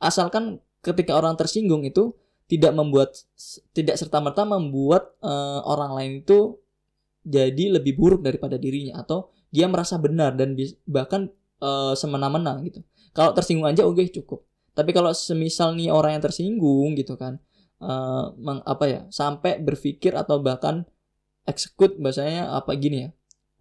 [0.00, 2.16] Asalkan ketika orang tersinggung itu
[2.48, 3.16] tidak membuat
[3.72, 6.60] tidak serta merta membuat uh, orang lain itu
[7.24, 9.00] jadi lebih buruk daripada dirinya.
[9.00, 11.28] Atau dia merasa benar dan bahkan
[11.60, 12.80] uh, semena-mena gitu.
[13.12, 17.40] Kalau tersinggung aja oke okay, cukup tapi kalau semisal nih orang yang tersinggung gitu kan
[17.80, 20.88] uh, meng, apa ya sampai berpikir atau bahkan
[21.44, 23.10] execute bahasanya apa gini ya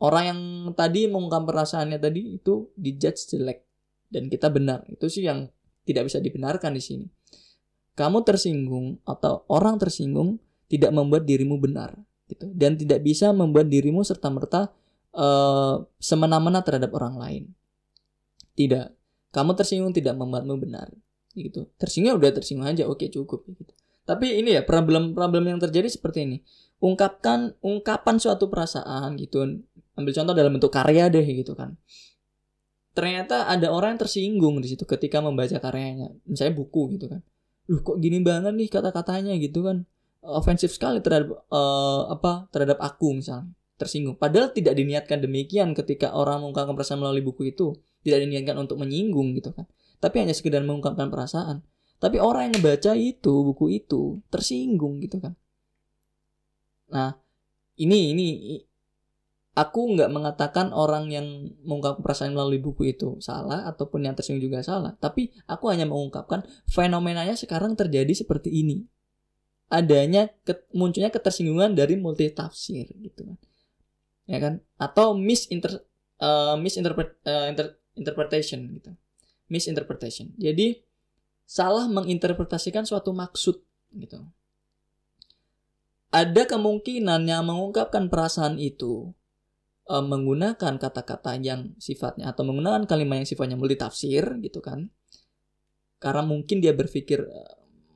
[0.02, 0.40] orang yang
[0.74, 3.72] tadi mengungkap perasaannya tadi itu dijudge jelek
[4.12, 4.84] dan kita benar.
[4.92, 5.48] Itu sih yang
[5.88, 7.08] tidak bisa dibenarkan di sini.
[7.96, 10.38] Kamu tersinggung atau orang tersinggung
[10.68, 11.96] tidak membuat dirimu benar
[12.28, 12.52] gitu.
[12.52, 14.62] Dan tidak bisa membuat dirimu serta merta
[15.16, 17.44] uh, semena-mena terhadap orang lain.
[18.58, 18.92] Tidak
[19.32, 20.92] kamu tersinggung tidak membuatmu benar.
[21.32, 21.72] Gitu.
[21.80, 23.72] Tersinggung udah tersinggung aja oke cukup gitu.
[24.04, 26.38] Tapi ini ya problem-problem yang terjadi seperti ini.
[26.84, 29.64] Ungkapkan ungkapan suatu perasaan gitu.
[29.96, 31.80] Ambil contoh dalam bentuk karya deh gitu kan.
[32.92, 36.12] Ternyata ada orang yang tersinggung di situ ketika membaca karyanya.
[36.28, 37.24] Misalnya buku gitu kan.
[37.72, 39.88] Loh kok gini banget nih kata-katanya gitu kan.
[40.22, 43.48] Ofensif sekali terhadap uh, apa terhadap aku misalnya.
[43.80, 44.20] Tersinggung.
[44.20, 49.38] Padahal tidak diniatkan demikian ketika orang mengungkapkan perasaan melalui buku itu tidak diniatkan untuk menyinggung
[49.38, 49.66] gitu kan
[50.02, 51.62] tapi hanya sekedar mengungkapkan perasaan
[52.02, 55.38] tapi orang yang membaca itu buku itu tersinggung gitu kan
[56.92, 57.16] Nah,
[57.80, 58.28] ini ini
[59.56, 61.28] aku nggak mengatakan orang yang
[61.64, 66.44] mengungkap perasaan melalui buku itu salah ataupun yang tersinggung juga salah, tapi aku hanya mengungkapkan
[66.68, 68.84] fenomenanya sekarang terjadi seperti ini.
[69.72, 70.28] Adanya
[70.76, 73.40] munculnya ketersinggungan dari multi tafsir gitu kan.
[74.28, 74.54] Ya kan?
[74.76, 75.88] Atau misinter
[76.20, 78.92] uh, misinterpret uh, inter, interpretation gitu.
[79.48, 80.34] Misinterpretation.
[80.42, 80.82] Jadi
[81.46, 83.62] salah menginterpretasikan suatu maksud
[83.94, 84.26] gitu.
[86.12, 89.16] Ada kemungkinan yang mengungkapkan perasaan itu
[89.88, 94.92] e, menggunakan kata-kata yang sifatnya atau menggunakan kalimat yang sifatnya multitafsir gitu kan.
[96.02, 97.42] Karena mungkin dia berpikir e,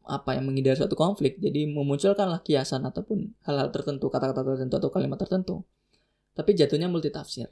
[0.05, 1.41] apa yang menghindari suatu konflik.
[1.43, 5.67] Jadi memunculkanlah kiasan ataupun hal-hal tertentu kata-kata tertentu atau kalimat tertentu.
[6.35, 7.51] Tapi jatuhnya multitafsir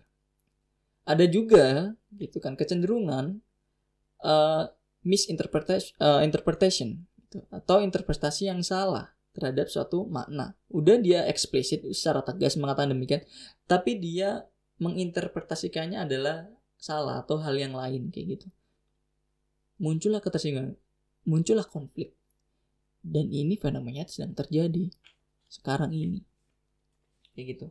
[1.03, 3.43] ada juga gitu kan kecenderungan
[4.23, 4.71] uh,
[5.03, 10.55] misinterpretation uh, interpretation gitu, atau interpretasi yang salah terhadap suatu makna.
[10.69, 13.25] Udah dia eksplisit secara tegas mengatakan demikian,
[13.65, 14.47] tapi dia
[14.77, 16.47] menginterpretasikannya adalah
[16.77, 18.47] salah atau hal yang lain kayak gitu.
[19.81, 20.77] Muncullah ketersinggungan,
[21.27, 22.13] muncullah konflik.
[23.03, 24.87] Dan ini fenomena sedang terjadi
[25.51, 26.23] sekarang ini.
[27.35, 27.67] Kayak gitu.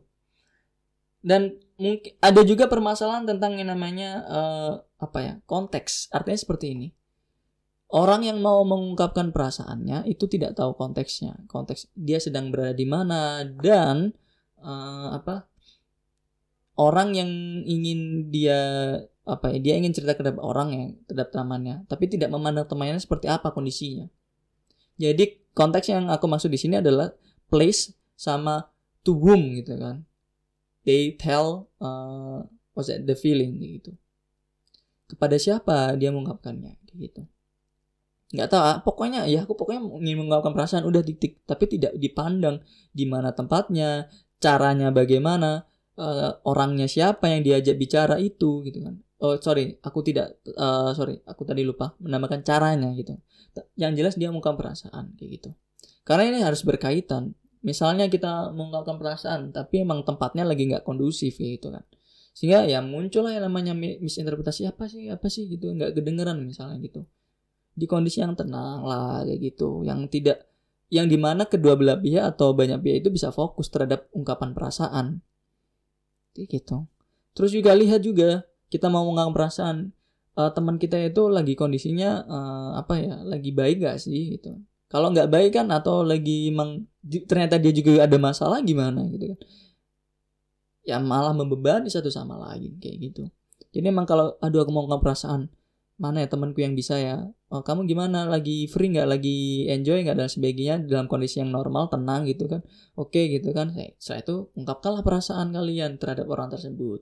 [1.23, 5.33] Dan mungkin ada juga permasalahan tentang yang namanya uh, apa ya?
[5.47, 6.11] konteks.
[6.11, 6.87] Artinya seperti ini
[7.93, 13.45] Orang yang mau mengungkapkan perasaannya itu tidak tahu konteksnya, konteks dia sedang berada di mana
[13.45, 14.09] dan
[14.57, 15.45] uh, apa
[16.73, 17.29] orang yang
[17.61, 18.57] ingin dia
[19.29, 23.29] apa ya dia ingin cerita terhadap orang yang terhadap temannya, tapi tidak memandang temannya seperti
[23.29, 24.09] apa kondisinya.
[24.97, 27.13] Jadi konteks yang aku maksud di sini adalah
[27.45, 28.73] place sama
[29.05, 30.01] to whom gitu kan.
[30.83, 32.43] They tell uh,
[32.75, 33.95] what's that, the feeling gitu.
[35.07, 37.23] Kepada siapa dia mengungkapkannya gitu.
[38.33, 42.65] Nggak tahu ah, pokoknya ya aku pokoknya ingin mengungkapkan perasaan udah titik tapi tidak dipandang
[42.89, 44.09] di mana tempatnya
[44.41, 45.69] caranya bagaimana
[46.01, 48.97] uh, orangnya siapa yang diajak bicara itu gitu kan.
[49.21, 53.15] Oh sorry aku tidak uh, sorry aku tadi lupa menambahkan caranya gitu.
[53.77, 55.49] Yang jelas dia mengungkapkan perasaan kayak gitu.
[56.01, 61.71] Karena ini harus berkaitan misalnya kita mengungkapkan perasaan tapi emang tempatnya lagi nggak kondusif gitu
[61.71, 61.81] kan.
[62.35, 65.47] Sehingga ya muncullah yang namanya misinterpretasi apa sih apa sih?
[65.47, 67.07] gitu nggak kedengeran misalnya gitu.
[67.73, 69.81] Di kondisi yang tenang lah kayak gitu.
[69.87, 70.37] Yang tidak
[70.93, 75.23] yang di mana kedua belah pihak atau banyak pihak itu bisa fokus terhadap ungkapan perasaan.
[76.35, 76.77] Kayak gitu.
[77.33, 79.77] Terus juga lihat juga kita mau mengungkapkan perasaan
[80.37, 84.57] uh, teman kita itu lagi kondisinya uh, apa ya lagi baik gak sih gitu
[84.93, 86.85] kalau nggak baik kan atau lagi emang
[87.25, 89.39] ternyata dia juga ada masalah gimana gitu kan?
[90.85, 93.25] Ya malah membebani satu sama lain kayak gitu.
[93.73, 95.49] Jadi emang kalau aduh aku mau perasaan
[95.97, 97.25] mana ya temanku yang bisa ya?
[97.49, 98.29] Oh, kamu gimana?
[98.29, 99.07] Lagi free nggak?
[99.09, 100.17] Lagi enjoy nggak?
[100.17, 102.61] Dan sebagainya dalam kondisi yang normal tenang gitu kan?
[102.93, 103.73] Oke gitu kan.
[103.97, 107.01] Saya itu ungkapkanlah perasaan kalian terhadap orang tersebut.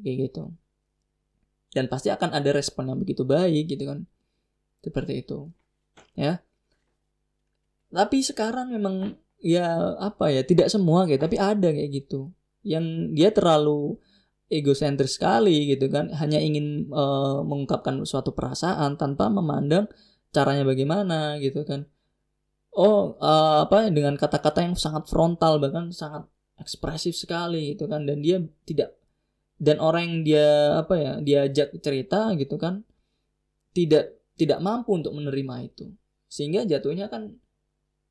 [0.00, 0.56] Kayak gitu.
[1.76, 4.08] Dan pasti akan ada respon yang begitu baik gitu kan.
[4.80, 5.52] Seperti itu.
[6.16, 6.40] Ya
[7.90, 12.30] tapi sekarang memang ya apa ya tidak semua kayak tapi ada kayak gitu.
[12.62, 12.86] Yang
[13.16, 13.98] dia terlalu
[14.50, 19.86] egosentris sekali gitu kan hanya ingin uh, mengungkapkan suatu perasaan tanpa memandang
[20.30, 21.86] caranya bagaimana gitu kan.
[22.70, 26.30] Oh uh, apa dengan kata-kata yang sangat frontal bahkan sangat
[26.62, 28.06] ekspresif sekali gitu kan.
[28.06, 28.94] Dan dia tidak
[29.60, 32.86] dan orang yang dia apa ya diajak cerita gitu kan
[33.74, 35.90] tidak tidak mampu untuk menerima itu.
[36.30, 37.34] Sehingga jatuhnya kan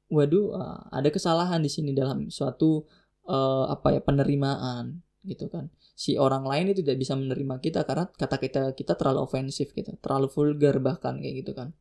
[0.09, 2.83] waduh uh, ada kesalahan di sini dalam suatu
[3.29, 5.69] uh, apa ya penerimaan gitu kan.
[5.93, 9.93] Si orang lain itu tidak bisa menerima kita karena kata kita kita terlalu ofensif gitu
[10.01, 11.77] terlalu vulgar bahkan kayak gitu kan.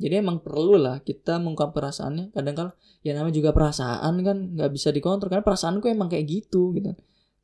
[0.00, 2.34] Jadi emang perlu lah kita mengungkap perasaannya.
[2.34, 2.70] Kadang kala
[3.06, 5.30] ya namanya juga perasaan kan nggak bisa dikontrol.
[5.30, 6.96] Karena perasaanku emang kayak gitu gitu.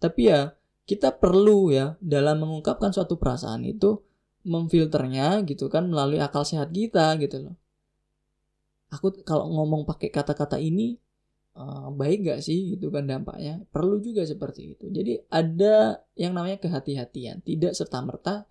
[0.03, 0.59] Tapi ya
[0.89, 4.01] kita perlu ya dalam mengungkapkan suatu perasaan itu
[4.49, 7.55] memfilternya gitu kan melalui akal sehat kita gitu loh
[8.89, 10.97] aku kalau ngomong pakai kata-kata ini
[11.59, 13.61] uh, baik gak sih gitu kan dampaknya?
[13.69, 14.89] Perlu juga seperti itu.
[14.89, 17.45] Jadi ada yang namanya kehati-hatian.
[17.45, 18.47] Tidak serta merta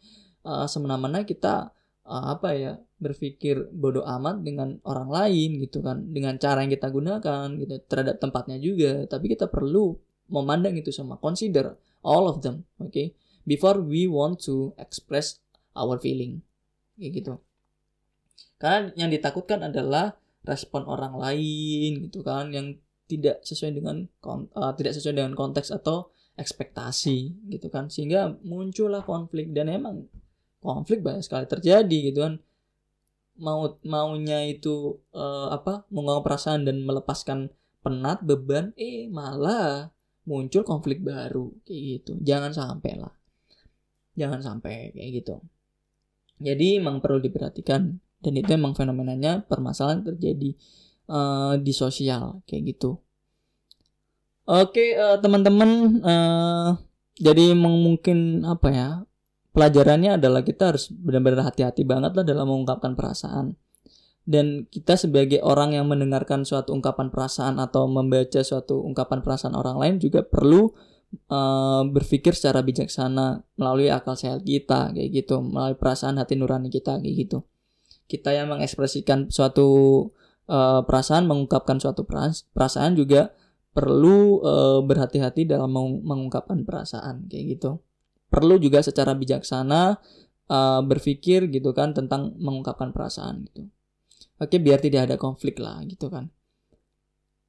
[0.45, 1.71] uh, semena-mena kita
[2.05, 6.05] uh, apa ya berpikir bodoh amat dengan orang lain gitu kan.
[6.11, 9.07] Dengan cara yang kita gunakan gitu terhadap tempatnya juga.
[9.09, 9.97] Tapi kita perlu
[10.29, 11.17] memandang itu semua.
[11.17, 11.73] Consider
[12.03, 13.15] all of them oke okay?
[13.47, 15.41] before we want to express
[15.73, 16.43] our feeling.
[16.99, 17.33] Kayak gitu.
[18.57, 20.17] Karena yang ditakutkan adalah
[20.47, 26.11] respon orang lain gitu kan yang tidak sesuai dengan uh, tidak sesuai dengan konteks atau
[26.35, 27.87] ekspektasi gitu kan.
[27.87, 30.05] Sehingga muncullah konflik dan emang
[30.59, 32.35] konflik banyak sekali terjadi gitu kan.
[33.37, 37.53] Mau maunya itu uh, apa mengungkap perasaan dan melepaskan
[37.85, 39.93] penat beban eh malah
[40.27, 42.11] muncul konflik baru kayak gitu.
[42.19, 43.13] Jangan sampai lah.
[44.17, 45.35] Jangan sampai kayak gitu.
[46.37, 50.57] Jadi emang perlu diperhatikan dan itu emang fenomenanya permasalahan terjadi
[51.09, 52.97] uh, di sosial kayak gitu.
[54.47, 56.69] Oke uh, teman-teman uh,
[57.19, 58.89] jadi mungkin apa ya
[59.51, 63.57] pelajarannya adalah kita harus benar-benar hati-hati banget lah dalam mengungkapkan perasaan.
[64.27, 69.79] Dan kita sebagai orang yang mendengarkan suatu ungkapan perasaan atau membaca suatu ungkapan perasaan orang
[69.79, 70.67] lain juga perlu
[71.31, 75.39] uh, berpikir secara bijaksana melalui akal sehat kita kayak gitu.
[75.39, 77.47] Melalui perasaan hati nurani kita kayak gitu
[78.07, 79.67] kita yang mengekspresikan suatu
[80.47, 82.07] uh, perasaan, mengungkapkan suatu
[82.55, 83.35] perasaan juga
[83.75, 85.69] perlu uh, berhati-hati dalam
[86.01, 87.77] mengungkapkan perasaan kayak gitu.
[88.27, 90.01] Perlu juga secara bijaksana
[90.49, 93.69] uh, berpikir gitu kan tentang mengungkapkan perasaan gitu.
[94.41, 96.31] Oke, biar tidak ada konflik lah gitu kan.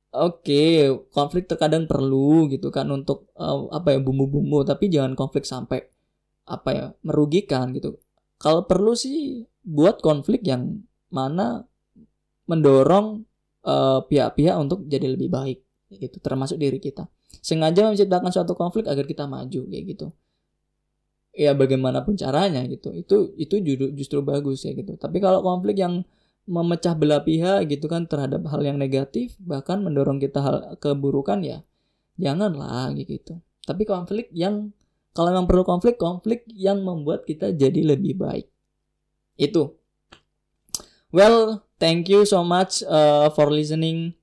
[0.09, 5.85] Oke, konflik terkadang perlu gitu kan untuk uh, apa ya bumbu-bumbu, tapi jangan konflik sampai
[6.49, 8.01] apa ya merugikan gitu.
[8.39, 11.67] Kalau perlu sih buat konflik yang mana
[12.49, 13.27] mendorong
[13.67, 15.59] uh, pihak-pihak untuk jadi lebih baik
[15.93, 16.17] gitu.
[16.23, 17.11] Termasuk diri kita.
[17.43, 20.07] Sengaja menciptakan suatu konflik agar kita maju kayak gitu.
[21.35, 22.95] Ya bagaimanapun caranya gitu.
[22.95, 23.61] Itu itu
[23.95, 24.97] justru bagus ya gitu.
[24.97, 26.07] Tapi kalau konflik yang
[26.49, 31.61] memecah belah pihak gitu kan terhadap hal yang negatif bahkan mendorong kita hal keburukan ya
[32.17, 33.39] janganlah gitu.
[33.69, 34.73] Tapi konflik yang
[35.19, 38.47] kalau memang perlu konflik konflik yang membuat kita jadi lebih baik.
[39.35, 39.83] Itu.
[41.11, 44.15] Well thank you so much uh, for listening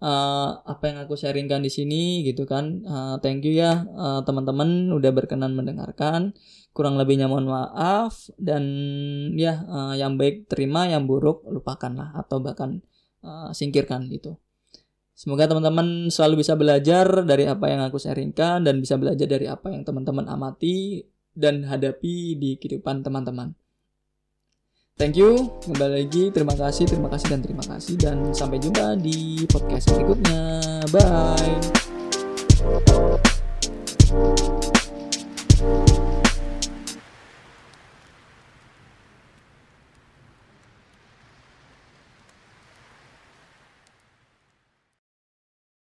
[0.00, 2.80] uh, apa yang aku sharingkan di sini gitu kan.
[2.88, 6.32] Uh, thank you ya uh, teman-teman udah berkenan mendengarkan.
[6.72, 8.32] Kurang lebihnya mohon maaf.
[8.40, 8.64] Dan
[9.36, 12.80] ya uh, yang baik terima yang buruk lupakanlah atau bahkan
[13.20, 14.40] uh, singkirkan gitu
[15.18, 19.66] Semoga teman-teman selalu bisa belajar dari apa yang aku sharingkan dan bisa belajar dari apa
[19.74, 21.02] yang teman-teman amati
[21.34, 23.50] dan hadapi di kehidupan teman-teman.
[24.94, 29.42] Thank you, kembali lagi terima kasih, terima kasih dan terima kasih dan sampai jumpa di
[29.50, 30.86] podcast berikutnya.
[30.94, 31.58] Bye.